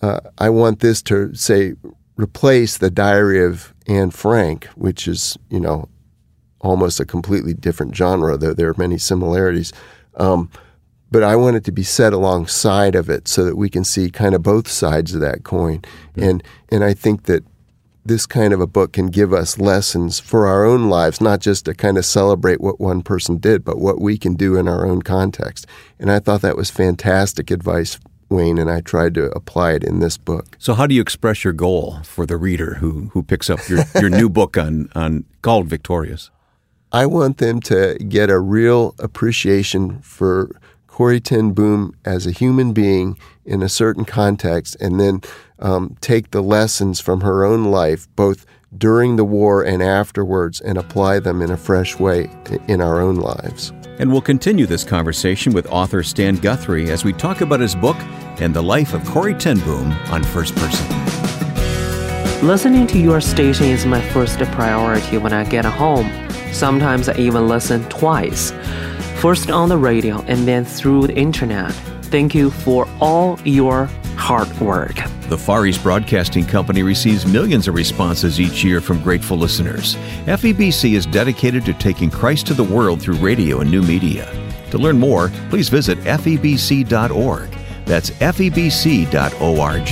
uh, 0.00 0.20
I 0.38 0.48
want 0.50 0.78
this 0.78 1.02
to 1.02 1.34
say 1.34 1.74
replace 2.16 2.78
the 2.78 2.90
Diary 2.90 3.44
of 3.44 3.74
Anne 3.88 4.12
Frank, 4.12 4.66
which 4.76 5.08
is 5.08 5.36
you 5.50 5.58
know 5.58 5.88
almost 6.64 6.98
a 6.98 7.04
completely 7.04 7.54
different 7.54 7.94
genre, 7.94 8.36
though 8.36 8.54
there 8.54 8.68
are 8.68 8.74
many 8.76 8.98
similarities. 8.98 9.72
Um, 10.16 10.50
but 11.10 11.22
I 11.22 11.36
want 11.36 11.56
it 11.56 11.64
to 11.64 11.72
be 11.72 11.84
set 11.84 12.12
alongside 12.12 12.96
of 12.96 13.08
it 13.08 13.28
so 13.28 13.44
that 13.44 13.56
we 13.56 13.70
can 13.70 13.84
see 13.84 14.10
kind 14.10 14.34
of 14.34 14.42
both 14.42 14.66
sides 14.66 15.14
of 15.14 15.20
that 15.20 15.44
coin. 15.44 15.80
Mm-hmm. 15.80 16.22
And 16.22 16.42
and 16.70 16.82
I 16.82 16.94
think 16.94 17.24
that 17.24 17.44
this 18.04 18.26
kind 18.26 18.52
of 18.52 18.60
a 18.60 18.66
book 18.66 18.92
can 18.92 19.06
give 19.06 19.32
us 19.32 19.58
lessons 19.58 20.20
for 20.20 20.46
our 20.46 20.64
own 20.64 20.90
lives, 20.90 21.20
not 21.20 21.40
just 21.40 21.64
to 21.64 21.74
kind 21.74 21.96
of 21.96 22.04
celebrate 22.04 22.60
what 22.60 22.80
one 22.80 23.02
person 23.02 23.38
did, 23.38 23.64
but 23.64 23.78
what 23.78 24.00
we 24.00 24.18
can 24.18 24.34
do 24.34 24.56
in 24.56 24.68
our 24.68 24.86
own 24.86 25.02
context. 25.02 25.66
And 25.98 26.10
I 26.10 26.18
thought 26.18 26.42
that 26.42 26.56
was 26.56 26.70
fantastic 26.70 27.50
advice, 27.50 27.98
Wayne, 28.28 28.58
and 28.58 28.70
I 28.70 28.80
tried 28.80 29.14
to 29.14 29.30
apply 29.36 29.72
it 29.72 29.84
in 29.84 30.00
this 30.00 30.18
book. 30.18 30.56
So, 30.58 30.74
how 30.74 30.86
do 30.86 30.94
you 30.94 31.00
express 31.00 31.44
your 31.44 31.52
goal 31.52 32.00
for 32.02 32.26
the 32.26 32.36
reader 32.36 32.74
who 32.74 33.10
who 33.12 33.22
picks 33.22 33.48
up 33.48 33.68
your, 33.68 33.84
your 33.94 34.10
new 34.10 34.28
book 34.28 34.58
on 34.58 34.90
on 34.94 35.24
called 35.42 35.68
Victorious? 35.68 36.30
I 36.94 37.06
want 37.06 37.38
them 37.38 37.58
to 37.62 37.96
get 38.08 38.30
a 38.30 38.38
real 38.38 38.94
appreciation 39.00 39.98
for 39.98 40.48
Corrie 40.86 41.18
ten 41.18 41.50
Boom 41.50 41.96
as 42.04 42.24
a 42.24 42.30
human 42.30 42.72
being 42.72 43.18
in 43.44 43.64
a 43.64 43.68
certain 43.68 44.04
context, 44.04 44.76
and 44.80 45.00
then 45.00 45.20
um, 45.58 45.96
take 46.00 46.30
the 46.30 46.40
lessons 46.40 47.00
from 47.00 47.22
her 47.22 47.44
own 47.44 47.64
life, 47.64 48.06
both 48.14 48.46
during 48.78 49.16
the 49.16 49.24
war 49.24 49.64
and 49.64 49.82
afterwards, 49.82 50.60
and 50.60 50.78
apply 50.78 51.18
them 51.18 51.42
in 51.42 51.50
a 51.50 51.56
fresh 51.56 51.98
way 51.98 52.30
in 52.68 52.80
our 52.80 53.00
own 53.00 53.16
lives. 53.16 53.72
And 53.98 54.12
we'll 54.12 54.20
continue 54.20 54.64
this 54.64 54.84
conversation 54.84 55.52
with 55.52 55.66
author 55.66 56.04
Stan 56.04 56.36
Guthrie 56.36 56.92
as 56.92 57.04
we 57.04 57.12
talk 57.12 57.40
about 57.40 57.58
his 57.58 57.74
book 57.74 57.96
and 58.40 58.54
the 58.54 58.62
life 58.62 58.94
of 58.94 59.04
Corrie 59.04 59.34
ten 59.34 59.58
Boom 59.58 59.90
on 60.12 60.22
First 60.22 60.54
Person. 60.54 60.86
Listening 62.46 62.86
to 62.86 63.00
your 63.00 63.20
station 63.20 63.66
is 63.66 63.84
my 63.84 64.00
first 64.10 64.38
priority 64.52 65.18
when 65.18 65.32
I 65.32 65.42
get 65.42 65.64
home. 65.64 66.08
Sometimes 66.54 67.08
I 67.08 67.16
even 67.16 67.48
listen 67.48 67.82
twice 67.88 68.52
first 69.16 69.50
on 69.50 69.68
the 69.68 69.76
radio 69.76 70.20
and 70.28 70.46
then 70.46 70.64
through 70.64 71.08
the 71.08 71.16
internet. 71.16 71.72
Thank 72.12 72.34
you 72.34 72.50
for 72.50 72.86
all 73.00 73.40
your 73.44 73.86
hard 74.16 74.48
work. 74.60 74.94
The 75.28 75.38
Far 75.38 75.66
East 75.66 75.82
Broadcasting 75.82 76.44
Company 76.44 76.82
receives 76.82 77.26
millions 77.26 77.66
of 77.66 77.74
responses 77.74 78.38
each 78.38 78.62
year 78.62 78.80
from 78.80 79.02
grateful 79.02 79.36
listeners. 79.36 79.96
FEBC 80.26 80.92
is 80.92 81.06
dedicated 81.06 81.64
to 81.64 81.74
taking 81.74 82.10
Christ 82.10 82.46
to 82.48 82.54
the 82.54 82.62
world 82.62 83.02
through 83.02 83.16
radio 83.16 83.60
and 83.60 83.70
new 83.70 83.82
media. 83.82 84.30
To 84.70 84.78
learn 84.78 84.98
more, 84.98 85.30
please 85.50 85.68
visit 85.68 85.98
febc.org. 85.98 87.50
That's 87.84 88.10
febc.org. 88.10 89.86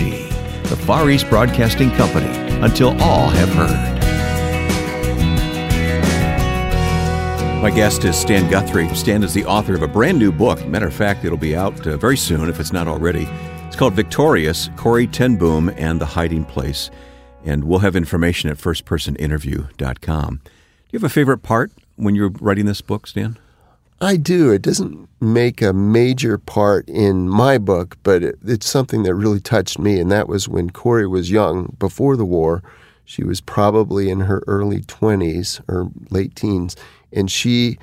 The 0.62 0.76
Far 0.76 1.10
East 1.10 1.28
Broadcasting 1.28 1.90
Company, 1.92 2.60
until 2.60 2.90
all 3.02 3.28
have 3.30 3.48
heard. 3.48 3.91
My 7.62 7.70
guest 7.70 8.04
is 8.04 8.16
Stan 8.16 8.50
Guthrie. 8.50 8.92
Stan 8.92 9.22
is 9.22 9.32
the 9.32 9.44
author 9.44 9.76
of 9.76 9.82
a 9.82 9.86
brand 9.86 10.18
new 10.18 10.32
book. 10.32 10.66
Matter 10.66 10.88
of 10.88 10.94
fact, 10.94 11.24
it'll 11.24 11.38
be 11.38 11.54
out 11.54 11.86
uh, 11.86 11.96
very 11.96 12.16
soon 12.16 12.48
if 12.48 12.58
it's 12.58 12.72
not 12.72 12.88
already. 12.88 13.28
It's 13.68 13.76
called 13.76 13.94
Victorious 13.94 14.68
Corrie 14.74 15.06
ten 15.06 15.36
Boom 15.36 15.68
and 15.76 16.00
the 16.00 16.04
Hiding 16.04 16.44
Place. 16.44 16.90
And 17.44 17.62
we'll 17.62 17.78
have 17.78 17.94
information 17.94 18.50
at 18.50 18.56
firstpersoninterview.com. 18.56 20.40
Do 20.42 20.50
you 20.90 20.98
have 20.98 21.04
a 21.04 21.08
favorite 21.08 21.44
part 21.44 21.70
when 21.94 22.16
you're 22.16 22.32
writing 22.40 22.66
this 22.66 22.80
book, 22.80 23.06
Stan? 23.06 23.38
I 24.00 24.16
do. 24.16 24.50
It 24.50 24.62
doesn't 24.62 25.08
make 25.20 25.62
a 25.62 25.72
major 25.72 26.38
part 26.38 26.88
in 26.88 27.28
my 27.28 27.58
book, 27.58 27.96
but 28.02 28.24
it, 28.24 28.38
it's 28.44 28.68
something 28.68 29.04
that 29.04 29.14
really 29.14 29.40
touched 29.40 29.78
me, 29.78 30.00
and 30.00 30.10
that 30.10 30.26
was 30.26 30.48
when 30.48 30.70
Corrie 30.70 31.06
was 31.06 31.30
young, 31.30 31.76
before 31.78 32.16
the 32.16 32.24
war. 32.24 32.60
She 33.04 33.22
was 33.22 33.40
probably 33.40 34.10
in 34.10 34.20
her 34.20 34.42
early 34.48 34.80
20s 34.80 35.60
or 35.68 35.90
late 36.10 36.34
teens, 36.34 36.76
and 37.12 37.30
she 37.30 37.78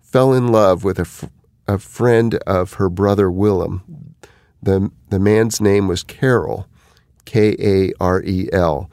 fell 0.00 0.32
in 0.32 0.48
love 0.48 0.84
with 0.84 0.98
a, 0.98 1.02
f- 1.02 1.30
a 1.66 1.78
friend 1.78 2.34
of 2.46 2.74
her 2.74 2.88
brother 2.88 3.30
Willem. 3.30 4.14
The, 4.62 4.90
the 5.08 5.18
man's 5.18 5.60
name 5.60 5.88
was 5.88 6.04
Karel, 6.04 6.68
K 7.24 7.56
A 7.58 7.92
R 8.00 8.22
E 8.22 8.48
L, 8.52 8.90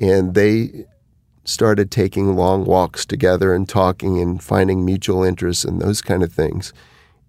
and 0.00 0.34
they 0.34 0.86
started 1.44 1.90
taking 1.90 2.36
long 2.36 2.64
walks 2.64 3.04
together 3.04 3.54
and 3.54 3.68
talking 3.68 4.20
and 4.20 4.42
finding 4.42 4.84
mutual 4.84 5.22
interests 5.22 5.64
and 5.64 5.80
those 5.80 6.00
kind 6.00 6.22
of 6.22 6.32
things. 6.32 6.72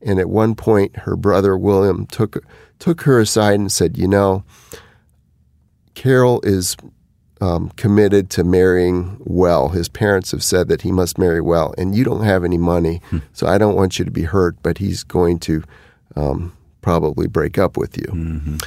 And 0.01 0.20
at 0.20 0.30
one 0.30 0.56
point, 0.56 0.96
her 0.98 1.15
brother 1.15 1.58
William 1.58 2.06
took 2.08 2.44
took 2.80 3.01
her 3.01 3.20
aside 3.20 3.60
and 3.60 3.72
said, 3.72 3.98
"You 3.98 4.08
know, 4.08 4.44
Karel 5.94 6.42
is 6.44 6.75
um, 7.44 7.72
committed 7.76 8.30
to 8.30 8.44
marrying 8.46 9.18
well. 9.20 9.70
His 9.70 9.90
parents 9.90 10.32
have 10.32 10.42
said 10.42 10.70
that 10.70 10.84
he 10.84 10.94
must 10.94 11.18
marry 11.18 11.42
well, 11.42 11.76
and 11.78 11.94
you 11.94 12.06
don't 12.06 12.24
have 12.24 12.46
any 12.46 12.58
money, 12.58 13.02
hmm. 13.10 13.18
so 13.34 13.48
I 13.48 13.58
don't 13.58 13.76
want 13.76 14.00
you 14.00 14.06
to 14.06 14.12
be 14.12 14.24
hurt, 14.24 14.56
but 14.64 14.78
he's 14.78 15.04
going 15.04 15.40
to 15.40 15.62
um, 16.16 16.56
probably 16.82 17.28
break 17.28 17.58
up 17.58 17.76
with 17.76 17.98
you. 17.98 18.06
Mm-hmm. 18.06 18.58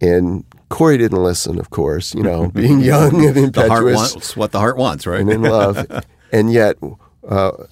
And 0.00 0.44
Corrie 0.68 0.96
didn't 0.98 1.22
listen, 1.22 1.58
of 1.58 1.70
course, 1.70 2.14
you 2.14 2.22
know, 2.22 2.48
being 2.54 2.80
young 2.80 3.26
and 3.26 3.36
impetuous. 3.36 3.54
the 3.54 3.68
heart 3.68 3.84
wants 3.84 4.36
what 4.36 4.52
the 4.52 4.60
heart 4.60 4.76
wants, 4.76 5.08
right? 5.08 5.20
And 5.20 5.30
in 5.30 5.42
love. 5.42 5.84
and 6.32 6.52
yet, 6.52 6.76
uh, 7.28 7.64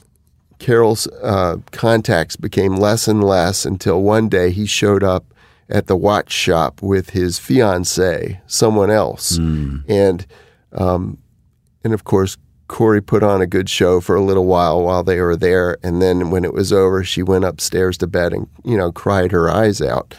Karel's 0.58 1.06
uh, 1.22 1.58
contacts 1.70 2.34
became 2.34 2.74
less 2.74 3.06
and 3.06 3.22
less 3.22 3.64
until 3.64 4.02
one 4.02 4.28
day 4.28 4.50
he 4.50 4.66
showed 4.66 5.04
up 5.04 5.24
at 5.68 5.86
the 5.86 5.96
watch 5.96 6.32
shop 6.32 6.82
with 6.82 7.10
his 7.10 7.38
fiancee, 7.38 8.40
someone 8.48 8.90
else. 8.90 9.38
Mm. 9.38 9.84
And 9.88 10.26
um, 10.72 11.18
and 11.84 11.94
of 11.94 12.04
course, 12.04 12.36
Corrie 12.68 13.00
put 13.00 13.22
on 13.22 13.40
a 13.40 13.46
good 13.46 13.68
show 13.70 14.00
for 14.00 14.14
a 14.14 14.22
little 14.22 14.44
while 14.44 14.82
while 14.82 15.02
they 15.02 15.20
were 15.20 15.36
there, 15.36 15.78
and 15.82 16.00
then 16.02 16.30
when 16.30 16.44
it 16.44 16.52
was 16.52 16.72
over, 16.72 17.02
she 17.02 17.22
went 17.22 17.44
upstairs 17.44 17.96
to 17.98 18.06
bed 18.06 18.32
and 18.32 18.48
you 18.64 18.76
know 18.76 18.92
cried 18.92 19.32
her 19.32 19.50
eyes 19.50 19.80
out. 19.80 20.14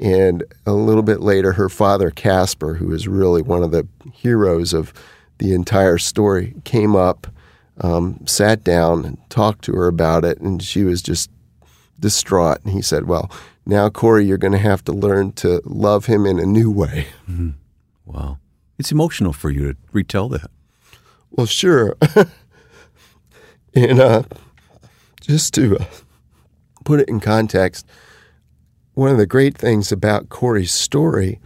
And 0.00 0.44
a 0.64 0.72
little 0.72 1.02
bit 1.02 1.20
later, 1.20 1.52
her 1.52 1.68
father 1.68 2.10
Casper, 2.10 2.74
who 2.74 2.94
is 2.94 3.08
really 3.08 3.42
one 3.42 3.64
of 3.64 3.72
the 3.72 3.86
heroes 4.12 4.72
of 4.72 4.94
the 5.38 5.52
entire 5.52 5.98
story, 5.98 6.54
came 6.62 6.94
up, 6.94 7.26
um, 7.80 8.24
sat 8.24 8.62
down, 8.62 9.04
and 9.04 9.18
talked 9.28 9.64
to 9.64 9.72
her 9.72 9.88
about 9.88 10.24
it, 10.24 10.38
and 10.38 10.62
she 10.62 10.84
was 10.84 11.02
just 11.02 11.30
distraught. 11.98 12.60
And 12.62 12.72
he 12.72 12.82
said, 12.82 13.08
"Well, 13.08 13.28
now 13.66 13.90
Corrie, 13.90 14.24
you're 14.24 14.38
going 14.38 14.52
to 14.52 14.58
have 14.58 14.84
to 14.84 14.92
learn 14.92 15.32
to 15.32 15.60
love 15.64 16.06
him 16.06 16.26
in 16.26 16.38
a 16.38 16.46
new 16.46 16.70
way." 16.70 17.08
Mm-hmm. 17.28 17.50
Wow. 18.06 18.38
It's 18.78 18.92
emotional 18.92 19.32
for 19.32 19.50
you 19.50 19.72
to 19.72 19.78
retell 19.92 20.28
that. 20.30 20.50
Well, 21.30 21.46
sure. 21.46 21.96
and 23.74 24.00
uh, 24.00 24.22
just 25.20 25.54
to 25.54 25.78
uh, 25.78 25.84
put 26.84 27.00
it 27.00 27.08
in 27.08 27.20
context, 27.20 27.86
one 28.94 29.10
of 29.10 29.18
the 29.18 29.26
great 29.26 29.56
things 29.56 29.92
about 29.92 30.28
Corrie's 30.28 30.72
story 30.72 31.40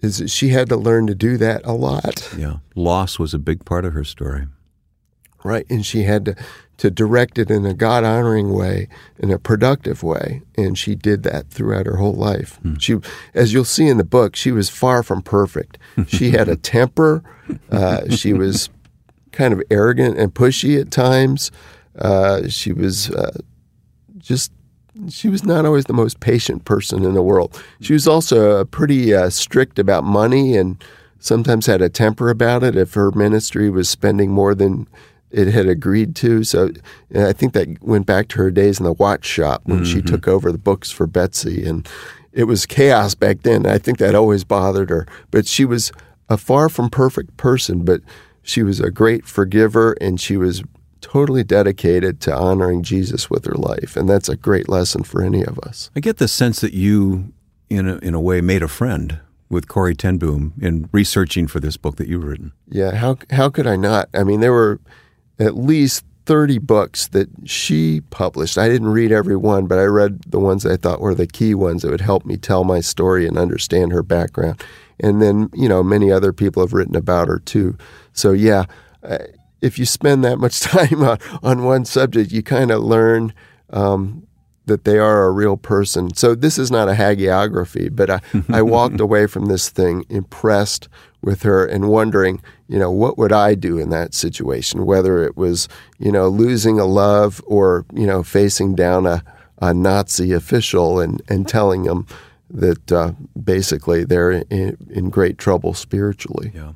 is 0.00 0.18
that 0.18 0.30
she 0.30 0.50
had 0.50 0.68
to 0.68 0.76
learn 0.76 1.06
to 1.06 1.14
do 1.14 1.36
that 1.38 1.62
a 1.64 1.72
lot. 1.72 2.32
Yeah. 2.36 2.56
Loss 2.74 3.18
was 3.18 3.34
a 3.34 3.38
big 3.38 3.64
part 3.64 3.84
of 3.84 3.92
her 3.94 4.04
story. 4.04 4.46
Right. 5.42 5.66
And 5.70 5.84
she 5.84 6.02
had 6.02 6.24
to 6.26 6.36
to 6.78 6.90
direct 6.90 7.38
it 7.38 7.50
in 7.50 7.64
a 7.64 7.74
God 7.74 8.04
honoring 8.04 8.52
way, 8.52 8.88
in 9.18 9.30
a 9.30 9.38
productive 9.38 10.02
way. 10.02 10.42
And 10.56 10.78
she 10.78 10.94
did 10.94 11.22
that 11.22 11.48
throughout 11.50 11.86
her 11.86 11.96
whole 11.96 12.14
life. 12.14 12.58
Hmm. 12.62 12.74
She, 12.78 12.98
as 13.34 13.52
you'll 13.52 13.64
see 13.64 13.88
in 13.88 13.96
the 13.96 14.04
book, 14.04 14.36
she 14.36 14.52
was 14.52 14.68
far 14.68 15.02
from 15.02 15.22
perfect. 15.22 15.78
She 16.06 16.30
had 16.32 16.48
a 16.48 16.56
temper. 16.76 17.22
Uh, 17.70 18.08
she 18.10 18.32
was 18.32 18.68
kind 19.32 19.52
of 19.52 19.62
arrogant 19.70 20.18
and 20.18 20.34
pushy 20.34 20.80
at 20.80 20.90
times. 20.90 21.50
Uh, 21.98 22.48
she 22.48 22.72
was 22.72 23.10
uh, 23.10 23.38
just 24.18 24.52
she 25.10 25.28
was 25.28 25.44
not 25.44 25.66
always 25.66 25.84
the 25.84 25.92
most 25.92 26.20
patient 26.20 26.64
person 26.64 27.04
in 27.04 27.14
the 27.14 27.22
world. 27.22 27.62
She 27.80 27.92
was 27.92 28.08
also 28.08 28.64
pretty 28.64 29.14
uh, 29.14 29.30
strict 29.30 29.78
about 29.78 30.04
money 30.04 30.56
and 30.56 30.82
sometimes 31.18 31.66
had 31.66 31.82
a 31.82 31.88
temper 31.88 32.30
about 32.30 32.62
it 32.62 32.76
if 32.76 32.94
her 32.94 33.10
ministry 33.12 33.68
was 33.68 33.88
spending 33.88 34.30
more 34.30 34.54
than 34.54 34.86
it 35.36 35.48
had 35.48 35.68
agreed 35.68 36.16
to. 36.16 36.42
So 36.44 36.70
I 37.14 37.34
think 37.34 37.52
that 37.52 37.68
went 37.82 38.06
back 38.06 38.28
to 38.28 38.38
her 38.38 38.50
days 38.50 38.80
in 38.80 38.84
the 38.84 38.94
watch 38.94 39.26
shop 39.26 39.60
when 39.64 39.80
mm-hmm. 39.80 39.92
she 39.92 40.00
took 40.00 40.26
over 40.26 40.50
the 40.50 40.56
books 40.56 40.90
for 40.90 41.06
Betsy. 41.06 41.66
And 41.66 41.86
it 42.32 42.44
was 42.44 42.64
chaos 42.64 43.14
back 43.14 43.42
then. 43.42 43.66
I 43.66 43.76
think 43.76 43.98
that 43.98 44.14
always 44.14 44.44
bothered 44.44 44.88
her. 44.88 45.06
But 45.30 45.46
she 45.46 45.66
was 45.66 45.92
a 46.30 46.38
far 46.38 46.70
from 46.70 46.88
perfect 46.88 47.36
person, 47.36 47.84
but 47.84 48.00
she 48.42 48.62
was 48.62 48.80
a 48.80 48.90
great 48.90 49.26
forgiver 49.26 49.92
and 50.00 50.18
she 50.18 50.38
was 50.38 50.62
totally 51.02 51.44
dedicated 51.44 52.18
to 52.22 52.34
honoring 52.34 52.82
Jesus 52.82 53.28
with 53.28 53.44
her 53.44 53.54
life. 53.54 53.94
And 53.94 54.08
that's 54.08 54.30
a 54.30 54.36
great 54.36 54.70
lesson 54.70 55.02
for 55.02 55.22
any 55.22 55.44
of 55.44 55.58
us. 55.58 55.90
I 55.94 56.00
get 56.00 56.16
the 56.16 56.28
sense 56.28 56.60
that 56.62 56.72
you, 56.72 57.34
in 57.68 57.86
a, 57.86 57.96
in 57.98 58.14
a 58.14 58.20
way, 58.20 58.40
made 58.40 58.62
a 58.62 58.68
friend 58.68 59.20
with 59.50 59.68
Corrie 59.68 59.94
ten 59.94 60.16
Boom 60.16 60.54
in 60.62 60.88
researching 60.92 61.46
for 61.46 61.60
this 61.60 61.76
book 61.76 61.96
that 61.96 62.08
you've 62.08 62.24
written. 62.24 62.52
Yeah, 62.68 62.92
how, 62.92 63.18
how 63.30 63.50
could 63.50 63.66
I 63.66 63.76
not? 63.76 64.08
I 64.14 64.24
mean, 64.24 64.40
there 64.40 64.52
were 64.52 64.80
at 65.38 65.56
least 65.56 66.04
30 66.26 66.58
books 66.58 67.06
that 67.08 67.28
she 67.44 68.00
published. 68.10 68.58
I 68.58 68.68
didn't 68.68 68.88
read 68.88 69.12
every 69.12 69.36
one, 69.36 69.66
but 69.66 69.78
I 69.78 69.84
read 69.84 70.22
the 70.26 70.40
ones 70.40 70.66
I 70.66 70.76
thought 70.76 71.00
were 71.00 71.14
the 71.14 71.26
key 71.26 71.54
ones 71.54 71.82
that 71.82 71.90
would 71.90 72.00
help 72.00 72.26
me 72.26 72.36
tell 72.36 72.64
my 72.64 72.80
story 72.80 73.26
and 73.26 73.38
understand 73.38 73.92
her 73.92 74.02
background. 74.02 74.62
And 74.98 75.22
then, 75.22 75.50
you 75.54 75.68
know, 75.68 75.82
many 75.82 76.10
other 76.10 76.32
people 76.32 76.62
have 76.62 76.72
written 76.72 76.96
about 76.96 77.28
her 77.28 77.38
too. 77.38 77.78
So, 78.12 78.32
yeah, 78.32 78.64
if 79.60 79.78
you 79.78 79.86
spend 79.86 80.24
that 80.24 80.38
much 80.38 80.60
time 80.60 81.02
on, 81.02 81.18
on 81.42 81.64
one 81.64 81.84
subject, 81.84 82.32
you 82.32 82.42
kind 82.42 82.72
of 82.72 82.82
learn 82.82 83.32
um, 83.70 84.26
that 84.66 84.84
they 84.84 84.98
are 84.98 85.24
a 85.24 85.30
real 85.30 85.56
person. 85.56 86.12
So, 86.14 86.34
this 86.34 86.58
is 86.58 86.72
not 86.72 86.88
a 86.88 86.92
hagiography, 86.92 87.94
but 87.94 88.10
I, 88.10 88.20
I 88.50 88.62
walked 88.62 89.00
away 89.00 89.26
from 89.28 89.46
this 89.46 89.68
thing 89.68 90.04
impressed 90.08 90.88
with 91.26 91.42
her 91.42 91.66
and 91.66 91.88
wondering, 91.88 92.40
you 92.68 92.78
know, 92.78 92.90
what 92.90 93.18
would 93.18 93.32
I 93.32 93.56
do 93.56 93.76
in 93.78 93.90
that 93.90 94.14
situation? 94.14 94.86
Whether 94.86 95.24
it 95.24 95.36
was, 95.36 95.68
you 95.98 96.12
know, 96.12 96.28
losing 96.28 96.78
a 96.78 96.86
love 96.86 97.42
or, 97.46 97.84
you 97.92 98.06
know, 98.06 98.22
facing 98.22 98.76
down 98.76 99.06
a, 99.06 99.24
a 99.60 99.74
Nazi 99.74 100.32
official 100.32 101.00
and, 101.00 101.20
and 101.28 101.46
telling 101.48 101.82
them 101.82 102.06
that 102.48 102.92
uh, 102.92 103.12
basically 103.42 104.04
they're 104.04 104.30
in, 104.30 104.76
in, 104.88 105.10
great 105.10 105.36
trouble 105.36 105.74
spiritually. 105.74 106.52
Yeah. 106.54 106.74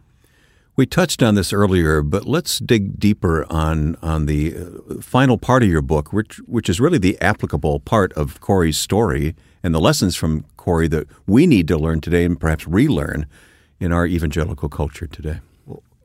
We 0.74 0.84
touched 0.84 1.22
on 1.22 1.36
this 1.36 1.52
earlier, 1.52 2.02
but 2.02 2.26
let's 2.26 2.58
dig 2.58 2.98
deeper 2.98 3.46
on 3.52 3.96
on 4.02 4.26
the 4.26 4.56
uh, 4.56 5.00
final 5.00 5.38
part 5.38 5.62
of 5.62 5.68
your 5.68 5.82
book, 5.82 6.12
which 6.12 6.38
which 6.46 6.68
is 6.68 6.80
really 6.80 6.98
the 6.98 7.20
applicable 7.20 7.78
part 7.80 8.12
of 8.14 8.40
Corrie's 8.40 8.78
story 8.78 9.36
and 9.62 9.72
the 9.72 9.80
lessons 9.80 10.16
from 10.16 10.44
Corrie 10.56 10.88
that 10.88 11.06
we 11.26 11.46
need 11.46 11.68
to 11.68 11.78
learn 11.78 12.00
today 12.00 12.24
and 12.24 12.40
perhaps 12.40 12.66
relearn 12.66 13.26
in 13.80 13.92
our 13.92 14.06
evangelical 14.06 14.68
culture 14.68 15.06
today. 15.06 15.40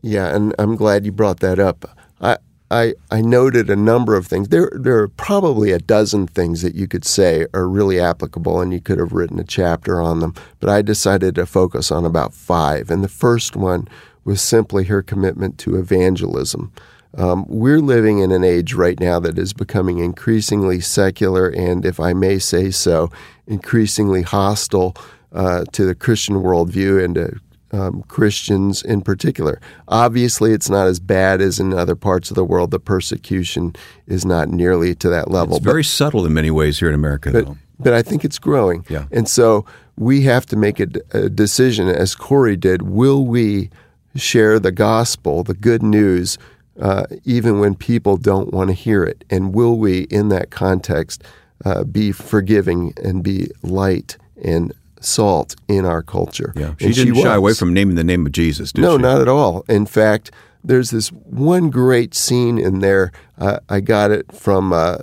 Yeah, 0.01 0.35
and 0.35 0.55
I'm 0.57 0.75
glad 0.75 1.05
you 1.05 1.11
brought 1.11 1.39
that 1.41 1.59
up. 1.59 1.97
I 2.21 2.37
I, 2.71 2.95
I 3.11 3.21
noted 3.21 3.69
a 3.69 3.75
number 3.75 4.15
of 4.15 4.25
things. 4.25 4.47
There 4.47 4.71
there 4.73 4.97
are 4.97 5.07
probably 5.07 5.71
a 5.71 5.79
dozen 5.79 6.25
things 6.27 6.61
that 6.63 6.73
you 6.73 6.87
could 6.87 7.05
say 7.05 7.45
are 7.53 7.67
really 7.67 7.99
applicable, 7.99 8.59
and 8.59 8.73
you 8.73 8.81
could 8.81 8.97
have 8.97 9.13
written 9.13 9.39
a 9.39 9.43
chapter 9.43 10.01
on 10.01 10.19
them. 10.19 10.33
But 10.59 10.69
I 10.69 10.81
decided 10.81 11.35
to 11.35 11.45
focus 11.45 11.91
on 11.91 12.05
about 12.05 12.33
five. 12.33 12.89
And 12.89 13.03
the 13.03 13.07
first 13.07 13.55
one 13.55 13.87
was 14.23 14.41
simply 14.41 14.85
her 14.85 15.03
commitment 15.03 15.59
to 15.59 15.77
evangelism. 15.77 16.71
Um, 17.17 17.45
we're 17.47 17.79
living 17.79 18.19
in 18.19 18.31
an 18.31 18.43
age 18.43 18.73
right 18.73 18.99
now 18.99 19.19
that 19.19 19.37
is 19.37 19.53
becoming 19.53 19.99
increasingly 19.99 20.81
secular 20.81 21.47
and, 21.47 21.85
if 21.85 21.99
I 21.99 22.13
may 22.13 22.39
say 22.39 22.71
so, 22.71 23.09
increasingly 23.47 24.23
hostile 24.23 24.95
uh, 25.31 25.63
to 25.71 25.85
the 25.85 25.95
Christian 25.95 26.37
worldview 26.37 27.03
and 27.03 27.15
to 27.15 27.39
um, 27.75 28.03
Christians 28.07 28.81
in 28.83 29.01
particular. 29.01 29.59
Obviously, 29.87 30.53
it's 30.53 30.69
not 30.69 30.87
as 30.87 30.99
bad 30.99 31.41
as 31.41 31.59
in 31.59 31.73
other 31.73 31.95
parts 31.95 32.29
of 32.31 32.35
the 32.35 32.45
world. 32.45 32.71
The 32.71 32.79
persecution 32.79 33.75
is 34.07 34.25
not 34.25 34.49
nearly 34.49 34.95
to 34.95 35.09
that 35.09 35.29
level. 35.29 35.57
It's 35.57 35.65
very 35.65 35.81
but, 35.81 35.87
subtle 35.87 36.25
in 36.25 36.33
many 36.33 36.51
ways 36.51 36.79
here 36.79 36.89
in 36.89 36.95
America, 36.95 37.31
but, 37.31 37.45
though. 37.45 37.57
But 37.79 37.93
I 37.93 38.01
think 38.01 38.23
it's 38.23 38.39
growing. 38.39 38.85
Yeah. 38.89 39.05
And 39.11 39.27
so 39.27 39.65
we 39.97 40.21
have 40.21 40.45
to 40.47 40.55
make 40.55 40.79
a, 40.79 40.87
a 41.11 41.29
decision, 41.29 41.89
as 41.89 42.15
Corrie 42.15 42.57
did. 42.57 42.83
Will 42.83 43.25
we 43.25 43.69
share 44.15 44.59
the 44.59 44.71
gospel, 44.71 45.43
the 45.43 45.53
good 45.53 45.83
news, 45.83 46.37
uh, 46.79 47.05
even 47.25 47.59
when 47.59 47.75
people 47.75 48.15
don't 48.15 48.53
want 48.53 48.69
to 48.69 48.73
hear 48.73 49.03
it? 49.03 49.25
And 49.29 49.53
will 49.53 49.77
we, 49.77 50.03
in 50.03 50.29
that 50.29 50.51
context, 50.51 51.23
uh, 51.65 51.83
be 51.83 52.13
forgiving 52.13 52.93
and 53.03 53.23
be 53.23 53.49
light 53.61 54.17
and 54.41 54.73
salt 55.05 55.55
in 55.67 55.85
our 55.85 56.01
culture. 56.01 56.53
Yeah, 56.55 56.73
she 56.79 56.85
and 56.85 56.95
didn't 56.95 57.15
she 57.15 57.21
shy 57.21 57.35
away 57.35 57.53
from 57.53 57.73
naming 57.73 57.95
the 57.95 58.03
name 58.03 58.25
of 58.25 58.31
Jesus, 58.31 58.71
did 58.71 58.81
no, 58.81 58.97
she? 58.97 59.01
not 59.03 59.21
at 59.21 59.27
all. 59.27 59.63
In 59.67 59.85
fact, 59.85 60.31
there's 60.63 60.89
this 60.89 61.09
one 61.09 61.69
great 61.69 62.13
scene 62.13 62.57
in 62.57 62.79
there. 62.79 63.11
Uh, 63.37 63.59
I 63.69 63.81
got 63.81 64.11
it 64.11 64.31
from 64.31 64.73
uh, 64.73 64.97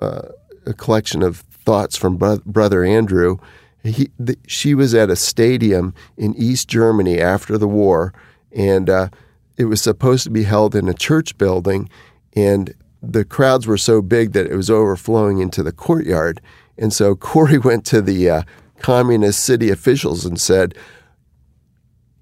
uh, 0.00 0.22
a 0.66 0.74
collection 0.74 1.22
of 1.22 1.38
thoughts 1.38 1.96
from 1.96 2.16
bro- 2.16 2.42
Brother 2.44 2.84
Andrew. 2.84 3.38
He, 3.84 4.10
the, 4.18 4.36
she 4.46 4.74
was 4.74 4.94
at 4.94 5.08
a 5.10 5.16
stadium 5.16 5.94
in 6.16 6.34
East 6.34 6.68
Germany 6.68 7.20
after 7.20 7.56
the 7.56 7.68
war, 7.68 8.12
and 8.52 8.90
uh, 8.90 9.08
it 9.56 9.66
was 9.66 9.80
supposed 9.80 10.24
to 10.24 10.30
be 10.30 10.44
held 10.44 10.74
in 10.74 10.88
a 10.88 10.94
church 10.94 11.38
building, 11.38 11.88
and 12.34 12.74
the 13.02 13.24
crowds 13.24 13.66
were 13.66 13.78
so 13.78 14.02
big 14.02 14.32
that 14.32 14.46
it 14.46 14.56
was 14.56 14.70
overflowing 14.70 15.38
into 15.38 15.62
the 15.62 15.72
courtyard. 15.72 16.40
And 16.76 16.92
so 16.92 17.14
Corrie 17.28 17.58
went 17.58 17.84
to 17.86 18.02
the 18.02 18.30
uh, 18.30 18.42
communist 18.80 19.42
city 19.44 19.70
officials 19.70 20.24
and 20.24 20.40
said, 20.40 20.74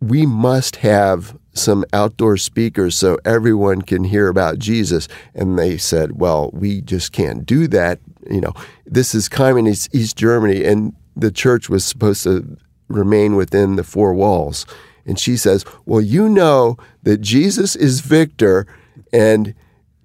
we 0.01 0.27
must 0.27 0.77
have 0.77 1.39
some 1.55 1.85
outdoor 1.93 2.37
speakers 2.37 2.95
so 2.95 3.19
everyone 3.25 3.81
can 3.81 4.05
hear 4.05 4.29
about 4.29 4.59
Jesus. 4.59 5.09
And 5.35 5.59
they 5.59 5.79
said, 5.79 6.21
well, 6.21 6.51
we 6.53 6.83
just 6.83 7.13
can't 7.13 7.47
do 7.47 7.67
that. 7.69 7.99
You 8.31 8.43
know, 8.43 8.53
this 8.85 9.15
is 9.15 9.29
communist 9.29 9.95
East 9.95 10.17
Germany, 10.17 10.65
and 10.65 10.95
the 11.15 11.31
church 11.31 11.71
was 11.71 11.85
supposed 11.85 12.25
to 12.25 12.59
remain 12.89 13.37
within 13.37 13.77
the 13.77 13.85
four 13.85 14.13
walls. 14.13 14.67
And 15.07 15.19
she 15.19 15.37
says, 15.37 15.65
well, 15.87 16.01
you 16.01 16.29
know 16.29 16.77
that 17.05 17.23
Jesus 17.23 17.75
is 17.75 18.01
victor, 18.01 18.67
and 19.13 19.55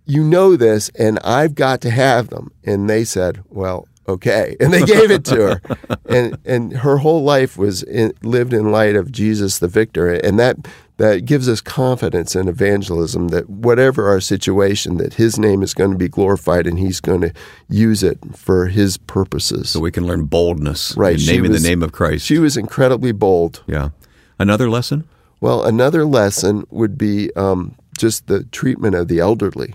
you 0.05 0.23
know 0.23 0.55
this, 0.55 0.89
and 0.97 1.19
I've 1.19 1.55
got 1.55 1.81
to 1.81 1.89
have 1.89 2.29
them. 2.29 2.51
And 2.63 2.89
they 2.89 3.03
said, 3.03 3.43
well, 3.49 3.87
okay. 4.07 4.55
And 4.59 4.73
they 4.73 4.83
gave 4.83 5.11
it 5.11 5.25
to 5.25 5.35
her. 5.35 5.61
And 6.07 6.37
and 6.45 6.77
her 6.77 6.97
whole 6.97 7.23
life 7.23 7.57
was 7.57 7.83
in, 7.83 8.13
lived 8.21 8.53
in 8.53 8.71
light 8.71 8.95
of 8.95 9.11
Jesus 9.11 9.59
the 9.59 9.67
victor. 9.67 10.13
And 10.13 10.39
that 10.39 10.57
that 10.97 11.25
gives 11.25 11.49
us 11.49 11.61
confidence 11.61 12.35
in 12.35 12.47
evangelism 12.47 13.29
that 13.29 13.49
whatever 13.49 14.07
our 14.07 14.21
situation 14.21 14.97
that 14.97 15.15
his 15.15 15.39
name 15.39 15.63
is 15.63 15.73
going 15.73 15.91
to 15.91 15.97
be 15.97 16.07
glorified 16.07 16.67
and 16.67 16.77
he's 16.77 16.99
going 16.99 17.21
to 17.21 17.33
use 17.69 18.03
it 18.03 18.19
for 18.35 18.67
his 18.67 18.97
purposes. 18.97 19.71
So 19.71 19.79
we 19.79 19.91
can 19.91 20.05
learn 20.05 20.25
boldness 20.25 20.95
right 20.95 21.19
in 21.19 21.25
naming 21.25 21.51
was, 21.53 21.63
the 21.63 21.67
name 21.67 21.81
of 21.81 21.91
Christ. 21.91 22.25
she 22.25 22.37
was 22.37 22.55
incredibly 22.55 23.11
bold. 23.11 23.63
Yeah. 23.65 23.89
Another 24.37 24.69
lesson? 24.69 25.07
Well 25.39 25.63
another 25.63 26.05
lesson 26.05 26.65
would 26.69 26.97
be 26.97 27.33
um, 27.35 27.75
just 27.97 28.27
the 28.27 28.43
treatment 28.45 28.93
of 28.93 29.07
the 29.07 29.19
elderly. 29.19 29.73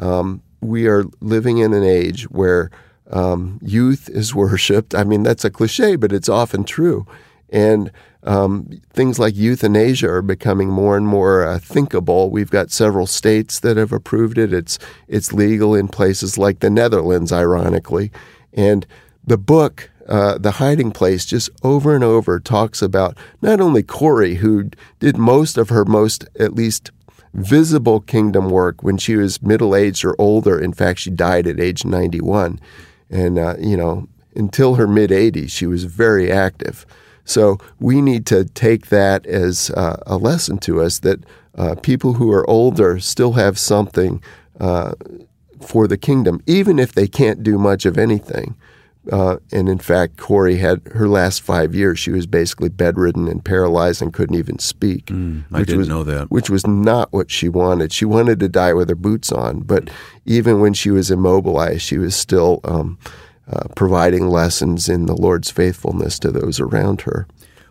Um, 0.00 0.42
we 0.62 0.86
are 0.86 1.04
living 1.20 1.58
in 1.58 1.74
an 1.74 1.84
age 1.84 2.24
where 2.30 2.70
um, 3.12 3.58
youth 3.62 4.08
is 4.08 4.34
worshipped. 4.34 4.94
I 4.94 5.04
mean, 5.04 5.22
that's 5.22 5.44
a 5.44 5.50
cliche, 5.50 5.96
but 5.96 6.12
it's 6.12 6.28
often 6.28 6.64
true. 6.64 7.06
And 7.50 7.92
um, 8.24 8.80
things 8.92 9.18
like 9.18 9.36
euthanasia 9.36 10.08
are 10.08 10.22
becoming 10.22 10.68
more 10.68 10.96
and 10.96 11.06
more 11.06 11.44
uh, 11.44 11.58
thinkable. 11.58 12.30
We've 12.30 12.50
got 12.50 12.70
several 12.70 13.06
states 13.06 13.60
that 13.60 13.76
have 13.76 13.92
approved 13.92 14.38
it. 14.38 14.52
It's 14.52 14.78
it's 15.08 15.32
legal 15.32 15.74
in 15.74 15.88
places 15.88 16.38
like 16.38 16.60
the 16.60 16.70
Netherlands, 16.70 17.32
ironically. 17.32 18.12
And 18.52 18.86
the 19.24 19.38
book, 19.38 19.90
uh, 20.08 20.38
The 20.38 20.52
Hiding 20.52 20.92
Place, 20.92 21.26
just 21.26 21.50
over 21.62 21.94
and 21.94 22.04
over 22.04 22.38
talks 22.38 22.80
about 22.80 23.18
not 23.40 23.60
only 23.60 23.82
Corrie, 23.82 24.36
who 24.36 24.70
did 25.00 25.16
most 25.16 25.58
of 25.58 25.68
her 25.68 25.84
most, 25.84 26.24
at 26.38 26.54
least 26.54 26.90
visible 27.34 28.00
kingdom 28.00 28.50
work 28.50 28.82
when 28.82 28.98
she 28.98 29.16
was 29.16 29.42
middle 29.42 29.74
aged 29.74 30.04
or 30.04 30.14
older. 30.18 30.58
In 30.58 30.72
fact, 30.72 31.00
she 31.00 31.10
died 31.10 31.46
at 31.46 31.58
age 31.58 31.84
91 31.84 32.60
and, 33.12 33.38
uh, 33.38 33.54
you 33.58 33.76
know, 33.76 34.08
until 34.34 34.76
her 34.76 34.88
mid 34.88 35.10
80s, 35.10 35.50
she 35.50 35.66
was 35.66 35.84
very 35.84 36.32
active. 36.32 36.86
So 37.24 37.58
we 37.78 38.00
need 38.00 38.26
to 38.26 38.44
take 38.44 38.86
that 38.88 39.26
as 39.26 39.70
uh, 39.70 40.02
a 40.06 40.16
lesson 40.16 40.58
to 40.58 40.80
us 40.80 40.98
that 41.00 41.20
uh, 41.56 41.76
people 41.76 42.14
who 42.14 42.32
are 42.32 42.48
older 42.48 42.98
still 42.98 43.34
have 43.34 43.58
something 43.58 44.22
uh, 44.58 44.94
for 45.60 45.86
the 45.86 45.98
kingdom, 45.98 46.42
even 46.46 46.78
if 46.78 46.92
they 46.92 47.06
can't 47.06 47.42
do 47.42 47.58
much 47.58 47.86
of 47.86 47.98
anything. 47.98 48.56
Uh, 49.10 49.38
and 49.50 49.68
in 49.68 49.78
fact, 49.78 50.16
Corrie 50.16 50.58
had 50.58 50.80
her 50.92 51.08
last 51.08 51.42
five 51.42 51.74
years. 51.74 51.98
She 51.98 52.12
was 52.12 52.26
basically 52.26 52.68
bedridden 52.68 53.26
and 53.26 53.44
paralyzed 53.44 54.00
and 54.00 54.12
couldn't 54.12 54.36
even 54.36 54.60
speak. 54.60 55.06
Mm, 55.06 55.44
I 55.52 55.64
didn't 55.64 55.78
was, 55.78 55.88
know 55.88 56.04
that. 56.04 56.30
Which 56.30 56.48
was 56.48 56.66
not 56.66 57.12
what 57.12 57.30
she 57.30 57.48
wanted. 57.48 57.92
She 57.92 58.04
wanted 58.04 58.38
to 58.40 58.48
die 58.48 58.72
with 58.74 58.88
her 58.88 58.94
boots 58.94 59.32
on. 59.32 59.60
But 59.60 59.90
even 60.24 60.60
when 60.60 60.72
she 60.72 60.90
was 60.90 61.10
immobilized, 61.10 61.82
she 61.82 61.98
was 61.98 62.14
still 62.14 62.60
um, 62.62 62.96
uh, 63.50 63.66
providing 63.74 64.28
lessons 64.28 64.88
in 64.88 65.06
the 65.06 65.16
Lord's 65.16 65.50
faithfulness 65.50 66.20
to 66.20 66.30
those 66.30 66.60
around 66.60 67.02
her. 67.02 67.26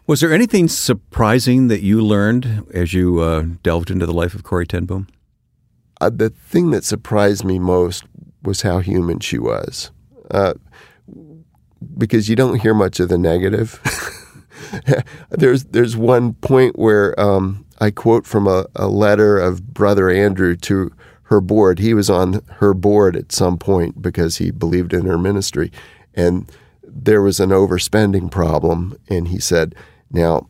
Was 0.08 0.20
there 0.20 0.34
anything 0.34 0.67
surprising 0.67 1.70
that 1.70 1.82
you 1.82 2.02
learned 2.02 2.65
as 2.74 2.94
you 2.94 3.22
uh, 3.22 3.46
delved 3.63 3.89
into 3.89 4.06
the 4.06 4.13
life 4.13 4.36
of 4.36 4.44
Corrie 4.44 4.67
ten 4.67 4.86
Boom? 4.86 5.08
Uh, 6.02 6.10
the 6.10 6.30
thing 6.30 6.72
that 6.72 6.84
surprised 6.84 7.46
me 7.46 7.60
most 7.60 8.04
was 8.44 8.63
how 8.63 8.80
human 8.80 9.20
she 9.20 9.38
was. 9.38 9.91
Because 11.98 12.30
you 12.30 12.36
don't 12.36 12.60
hear 12.60 12.74
much 12.74 13.00
of 13.00 13.10
the 13.10 13.17
negative. 13.17 13.80
there's 15.30 15.65
there's 15.65 15.98
one 15.98 16.34
point 16.36 16.78
where 16.78 17.20
um, 17.20 17.65
I 17.80 17.91
quote 17.91 18.26
from 18.26 18.48
a, 18.48 18.65
a, 18.76 18.88
letter 18.88 19.39
of 19.39 19.74
Brother 19.74 20.10
Andrew 20.10 20.56
to 20.58 20.91
her 21.24 21.41
board. 21.41 21.80
He 21.80 21.94
was 21.94 22.10
on 22.10 22.41
her 22.58 22.74
board 22.74 23.15
at 23.15 23.32
some 23.32 23.58
point 23.58 24.02
because 24.02 24.38
he 24.38 24.52
believed 24.52 24.94
in 24.94 25.06
her 25.06 25.17
ministry, 25.17 25.72
and 26.13 26.50
there 26.84 27.22
was 27.22 27.39
an 27.39 27.50
overspending 27.50 28.30
problem. 28.30 28.98
And 29.10 29.30
he 29.30 29.39
said, 29.39 29.76
"Now, 30.12 30.48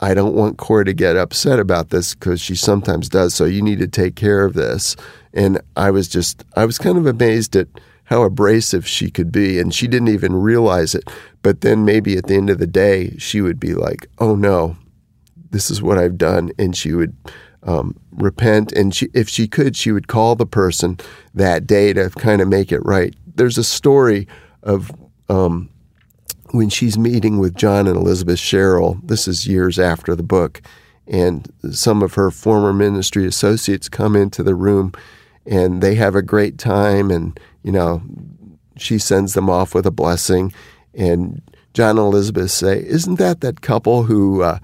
I 0.00 0.14
don't 0.14 0.34
want 0.34 0.58
Corrie 0.58 0.84
to 0.84 0.92
get 0.92 1.16
upset 1.16 1.58
about 1.58 1.90
this 1.90 2.14
because 2.14 2.40
she 2.40 2.54
sometimes 2.54 3.08
does. 3.08 3.34
So 3.34 3.44
you 3.44 3.62
need 3.62 3.78
to 3.80 3.88
take 3.88 4.16
care 4.16 4.44
of 4.44 4.54
this." 4.54 4.96
And 5.32 5.60
I 5.76 5.90
was 5.90 6.08
just 6.08 6.44
I 6.54 6.64
was 6.64 6.78
kind 6.78 6.98
of 6.98 7.06
amazed 7.06 7.56
at 7.56 7.68
how 8.10 8.22
abrasive 8.22 8.86
she 8.86 9.08
could 9.08 9.30
be. 9.30 9.58
And 9.58 9.72
she 9.72 9.86
didn't 9.86 10.08
even 10.08 10.34
realize 10.34 10.94
it. 10.96 11.08
But 11.42 11.60
then 11.60 11.84
maybe 11.84 12.18
at 12.18 12.26
the 12.26 12.34
end 12.34 12.50
of 12.50 12.58
the 12.58 12.66
day, 12.66 13.16
she 13.18 13.40
would 13.40 13.58
be 13.60 13.72
like, 13.72 14.08
oh 14.18 14.34
no, 14.34 14.76
this 15.50 15.70
is 15.70 15.80
what 15.80 15.96
I've 15.96 16.18
done. 16.18 16.50
And 16.58 16.76
she 16.76 16.92
would 16.92 17.16
um, 17.62 17.94
repent. 18.10 18.72
And 18.72 18.94
she, 18.94 19.08
if 19.14 19.28
she 19.28 19.46
could, 19.46 19.76
she 19.76 19.92
would 19.92 20.08
call 20.08 20.34
the 20.34 20.44
person 20.44 20.98
that 21.34 21.68
day 21.68 21.92
to 21.92 22.10
kind 22.10 22.42
of 22.42 22.48
make 22.48 22.72
it 22.72 22.84
right. 22.84 23.14
There's 23.36 23.58
a 23.58 23.64
story 23.64 24.26
of 24.64 24.90
um, 25.28 25.70
when 26.50 26.68
she's 26.68 26.98
meeting 26.98 27.38
with 27.38 27.54
John 27.54 27.86
and 27.86 27.96
Elizabeth 27.96 28.40
Sherrill. 28.40 28.98
This 29.04 29.28
is 29.28 29.46
years 29.46 29.78
after 29.78 30.16
the 30.16 30.24
book. 30.24 30.60
And 31.06 31.48
some 31.70 32.02
of 32.02 32.14
her 32.14 32.32
former 32.32 32.72
ministry 32.72 33.24
associates 33.24 33.88
come 33.88 34.16
into 34.16 34.42
the 34.42 34.54
room 34.56 34.92
and 35.46 35.82
they 35.82 35.94
have 35.94 36.14
a 36.14 36.22
great 36.22 36.58
time 36.58 37.10
and 37.10 37.38
you 37.62 37.72
know 37.72 38.02
she 38.76 38.98
sends 38.98 39.34
them 39.34 39.50
off 39.50 39.74
with 39.74 39.86
a 39.86 39.90
blessing. 39.90 40.52
And 40.94 41.42
John 41.74 41.90
and 41.90 41.98
Elizabeth 41.98 42.50
say 42.50 42.82
isn't 42.84 43.16
that 43.16 43.40
that 43.40 43.60
couple 43.60 44.04
who 44.04 44.42
uh, 44.42 44.58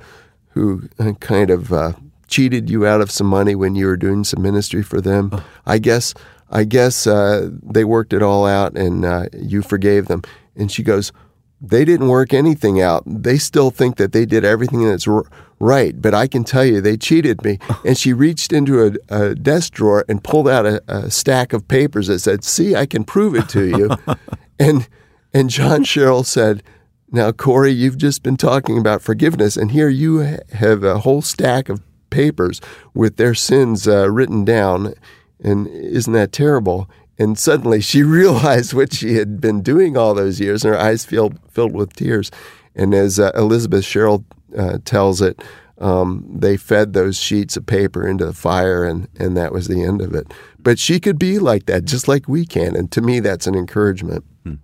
who 0.50 0.88
kind 1.20 1.50
of 1.50 1.72
uh, 1.72 1.92
cheated 2.26 2.68
you 2.70 2.86
out 2.86 3.00
of 3.00 3.10
some 3.10 3.26
money 3.26 3.54
when 3.54 3.74
you 3.74 3.86
were 3.86 3.96
doing 3.96 4.24
some 4.24 4.42
ministry 4.42 4.82
for 4.82 5.00
them? 5.00 5.30
Oh. 5.32 5.44
I 5.66 5.78
guess 5.78 6.14
I 6.50 6.64
guess 6.64 7.06
uh, 7.06 7.50
they 7.62 7.84
worked 7.84 8.12
it 8.12 8.22
all 8.22 8.46
out 8.46 8.76
and 8.76 9.04
uh, 9.04 9.26
you 9.32 9.62
forgave 9.62 10.06
them. 10.06 10.22
And 10.54 10.72
she 10.72 10.82
goes 10.82 11.12
they 11.60 11.84
didn't 11.84 12.08
work 12.08 12.34
anything 12.34 12.80
out. 12.80 13.02
They 13.06 13.38
still 13.38 13.70
think 13.70 13.96
that 13.96 14.12
they 14.12 14.26
did 14.26 14.44
everything 14.44 14.86
that's 14.86 15.08
r- 15.08 15.24
right, 15.58 16.00
but 16.00 16.14
I 16.14 16.26
can 16.26 16.44
tell 16.44 16.64
you 16.64 16.80
they 16.80 16.96
cheated 16.96 17.44
me. 17.44 17.58
And 17.84 17.96
she 17.96 18.12
reached 18.12 18.52
into 18.52 18.84
a, 18.84 19.14
a 19.14 19.34
desk 19.34 19.72
drawer 19.74 20.04
and 20.08 20.22
pulled 20.22 20.48
out 20.48 20.66
a, 20.66 20.82
a, 20.88 21.10
stack 21.10 21.52
of 21.52 21.68
papers 21.68 22.08
that 22.08 22.18
said, 22.18 22.42
"See, 22.42 22.74
I 22.74 22.84
can 22.84 23.04
prove 23.04 23.34
it 23.34 23.48
to 23.50 23.64
you." 23.64 23.90
and 24.58 24.88
and 25.32 25.50
John 25.50 25.84
Sherrill 25.84 26.24
said, 26.24 26.62
"Now, 27.10 27.30
Corrie, 27.32 27.70
you've 27.70 27.98
just 27.98 28.22
been 28.22 28.36
talking 28.36 28.76
about 28.76 29.02
forgiveness, 29.02 29.56
and 29.56 29.70
here 29.70 29.88
you 29.88 30.24
ha- 30.24 30.38
have 30.52 30.82
a 30.82 31.00
whole 31.00 31.22
stack 31.22 31.68
of 31.68 31.80
papers 32.10 32.60
with 32.92 33.16
their 33.16 33.34
sins 33.34 33.86
uh, 33.86 34.10
written 34.10 34.44
down." 34.44 34.94
And 35.44 35.68
isn't 35.68 36.12
that 36.12 36.32
terrible? 36.32 36.88
And 37.18 37.38
suddenly 37.38 37.80
she 37.80 38.02
realized 38.20 38.74
what 38.74 38.92
she 38.92 39.14
had 39.14 39.40
been 39.40 39.62
doing 39.62 39.96
all 39.96 40.14
those 40.14 40.40
years, 40.40 40.64
and 40.64 40.74
her 40.74 40.80
eyes 40.80 41.04
filled, 41.04 41.38
filled 41.50 41.74
with 41.74 41.94
tears. 41.94 42.30
And 42.74 42.94
as 42.94 43.18
uh, 43.18 43.32
Elizabeth 43.34 43.84
Sherrill 43.84 44.24
uh, 44.56 44.78
tells 44.84 45.22
it, 45.22 45.42
um, 45.78 46.26
they 46.30 46.56
fed 46.56 46.92
those 46.92 47.18
sheets 47.18 47.56
of 47.56 47.66
paper 47.66 48.06
into 48.06 48.24
the 48.24 48.32
fire, 48.32 48.84
and, 48.84 49.08
and 49.18 49.36
that 49.36 49.52
was 49.52 49.68
the 49.68 49.82
end 49.82 50.00
of 50.00 50.14
it. 50.14 50.32
But 50.58 50.78
she 50.78 51.00
could 51.00 51.18
be 51.18 51.38
like 51.38 51.66
that, 51.66 51.84
just 51.84 52.08
like 52.08 52.28
we 52.28 52.46
can. 52.46 52.74
And 52.74 52.90
to 52.92 53.00
me, 53.00 53.20
that's 53.20 53.46
an 53.46 53.54
encouragement. 53.54 54.24
Hmm. 54.44 54.54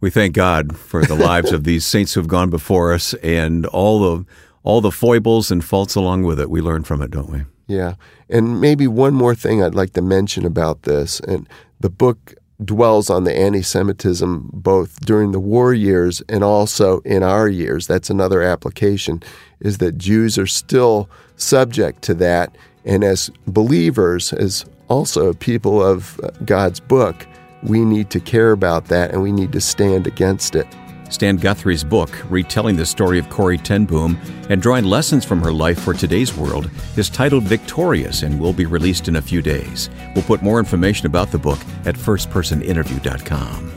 We 0.00 0.10
thank 0.10 0.34
God 0.34 0.76
for 0.76 1.04
the 1.04 1.14
lives 1.14 1.50
of 1.52 1.64
these 1.64 1.86
saints 1.86 2.14
who 2.14 2.20
have 2.20 2.28
gone 2.28 2.50
before 2.50 2.92
us 2.92 3.14
and 3.14 3.66
all 3.66 4.00
the 4.00 4.26
all 4.62 4.80
the 4.80 4.90
foibles 4.90 5.50
and 5.50 5.62
faults 5.62 5.94
along 5.94 6.22
with 6.22 6.40
it. 6.40 6.48
We 6.48 6.62
learn 6.62 6.84
from 6.84 7.02
it, 7.02 7.10
don't 7.10 7.30
we? 7.30 7.42
Yeah. 7.66 7.94
And 8.30 8.60
maybe 8.60 8.86
one 8.86 9.12
more 9.12 9.34
thing 9.34 9.62
I'd 9.62 9.74
like 9.74 9.92
to 9.92 10.02
mention 10.02 10.46
about 10.46 10.82
this, 10.82 11.20
and 11.20 11.48
the 11.84 11.90
book 11.90 12.32
dwells 12.64 13.10
on 13.10 13.24
the 13.24 13.36
anti 13.36 13.60
Semitism 13.60 14.48
both 14.54 15.04
during 15.04 15.32
the 15.32 15.38
war 15.38 15.74
years 15.74 16.22
and 16.30 16.42
also 16.42 17.00
in 17.00 17.22
our 17.22 17.46
years. 17.46 17.86
That's 17.86 18.08
another 18.08 18.40
application, 18.40 19.22
is 19.60 19.76
that 19.78 19.98
Jews 19.98 20.38
are 20.38 20.46
still 20.46 21.10
subject 21.36 22.00
to 22.04 22.14
that. 22.14 22.56
And 22.86 23.04
as 23.04 23.30
believers, 23.46 24.32
as 24.32 24.64
also 24.88 25.34
people 25.34 25.84
of 25.84 26.18
God's 26.46 26.80
book, 26.80 27.26
we 27.62 27.84
need 27.84 28.08
to 28.12 28.20
care 28.20 28.52
about 28.52 28.86
that 28.86 29.10
and 29.10 29.22
we 29.22 29.30
need 29.30 29.52
to 29.52 29.60
stand 29.60 30.06
against 30.06 30.56
it. 30.56 30.66
Stan 31.14 31.36
Guthrie's 31.36 31.84
book, 31.84 32.10
retelling 32.28 32.74
the 32.74 32.84
story 32.84 33.20
of 33.20 33.30
Corrie 33.30 33.56
ten 33.56 33.84
Boom 33.84 34.18
and 34.50 34.60
drawing 34.60 34.84
lessons 34.84 35.24
from 35.24 35.40
her 35.40 35.52
life 35.52 35.80
for 35.80 35.94
today's 35.94 36.36
world, 36.36 36.68
is 36.96 37.08
titled 37.08 37.44
Victorious 37.44 38.22
and 38.24 38.40
will 38.40 38.52
be 38.52 38.66
released 38.66 39.06
in 39.06 39.14
a 39.14 39.22
few 39.22 39.40
days. 39.40 39.90
We'll 40.16 40.24
put 40.24 40.42
more 40.42 40.58
information 40.58 41.06
about 41.06 41.30
the 41.30 41.38
book 41.38 41.60
at 41.86 41.94
firstpersoninterview.com. 41.94 43.72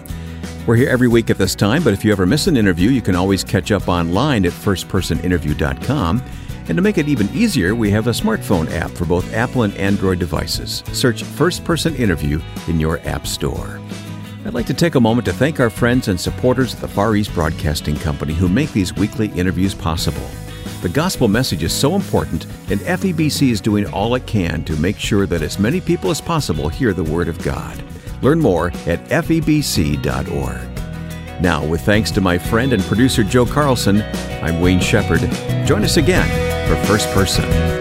We're 0.66 0.78
here 0.78 0.90
every 0.90 1.08
week 1.08 1.30
at 1.30 1.38
this 1.38 1.54
time, 1.54 1.84
but 1.84 1.94
if 1.94 2.04
you 2.04 2.12
ever 2.12 2.26
miss 2.26 2.48
an 2.48 2.58
interview, 2.58 2.90
you 2.90 3.02
can 3.02 3.16
always 3.16 3.44
catch 3.44 3.72
up 3.72 3.88
online 3.88 4.44
at 4.44 4.52
firstpersoninterview.com. 4.52 6.24
And 6.70 6.76
to 6.76 6.82
make 6.82 6.98
it 6.98 7.08
even 7.08 7.30
easier, 7.34 7.76
we 7.76 7.92
have 7.92 8.08
a 8.08 8.12
smartphone 8.12 8.70
app 8.72 8.90
for 8.90 9.06
both 9.06 9.32
Apple 9.34 9.62
and 9.62 9.76
Android 9.76 10.18
devices. 10.18 10.84
Search 10.92 11.22
First 11.22 11.64
Person 11.64 11.96
Interview 11.96 12.42
in 12.68 12.80
your 12.80 13.00
App 13.08 13.28
Store. 13.28 13.80
I'd 14.48 14.54
like 14.54 14.66
to 14.68 14.74
take 14.74 14.96
a 14.96 15.02
moment 15.02 15.26
to 15.26 15.34
thank 15.34 15.60
our 15.60 15.70
friends 15.70 16.08
and 16.08 16.18
supporters 16.18 16.74
at 16.74 16.80
the 16.80 16.88
Far 16.88 17.18
East 17.18 17.34
Broadcasting 17.34 17.98
Company 17.98 18.34
who 18.34 18.48
make 18.48 18.72
these 18.72 18.94
weekly 18.94 19.28
interviews 19.32 19.76
possible. 19.76 20.26
The 20.82 20.88
gospel 20.88 21.28
message 21.28 21.64
is 21.64 21.74
so 21.74 21.96
important, 21.96 22.46
and 22.72 22.80
FEBC 22.80 23.50
is 23.50 23.60
doing 23.60 23.86
all 23.88 24.16
it 24.16 24.26
can 24.26 24.64
to 24.64 24.78
make 24.78 24.98
sure 24.98 25.26
that 25.26 25.42
as 25.42 25.60
many 25.60 25.82
people 25.82 26.12
as 26.12 26.22
possible 26.22 26.70
hear 26.70 26.94
the 26.94 27.04
Word 27.04 27.28
of 27.28 27.44
God. 27.44 27.84
Learn 28.22 28.40
more 28.40 28.68
at 28.86 29.04
febc.org. 29.10 30.02
Now, 31.42 31.66
with 31.66 31.82
thanks 31.82 32.10
to 32.12 32.22
my 32.22 32.38
friend 32.38 32.72
and 32.72 32.82
producer 32.84 33.26
Joe 33.26 33.46
Carlson, 33.46 34.02
I'm 34.42 34.62
Wayne 34.62 34.80
Shepherd. 34.80 35.30
Join 35.68 35.84
us 35.84 35.98
again 35.98 36.70
for 36.70 36.82
First 36.86 37.10
Person. 37.10 37.77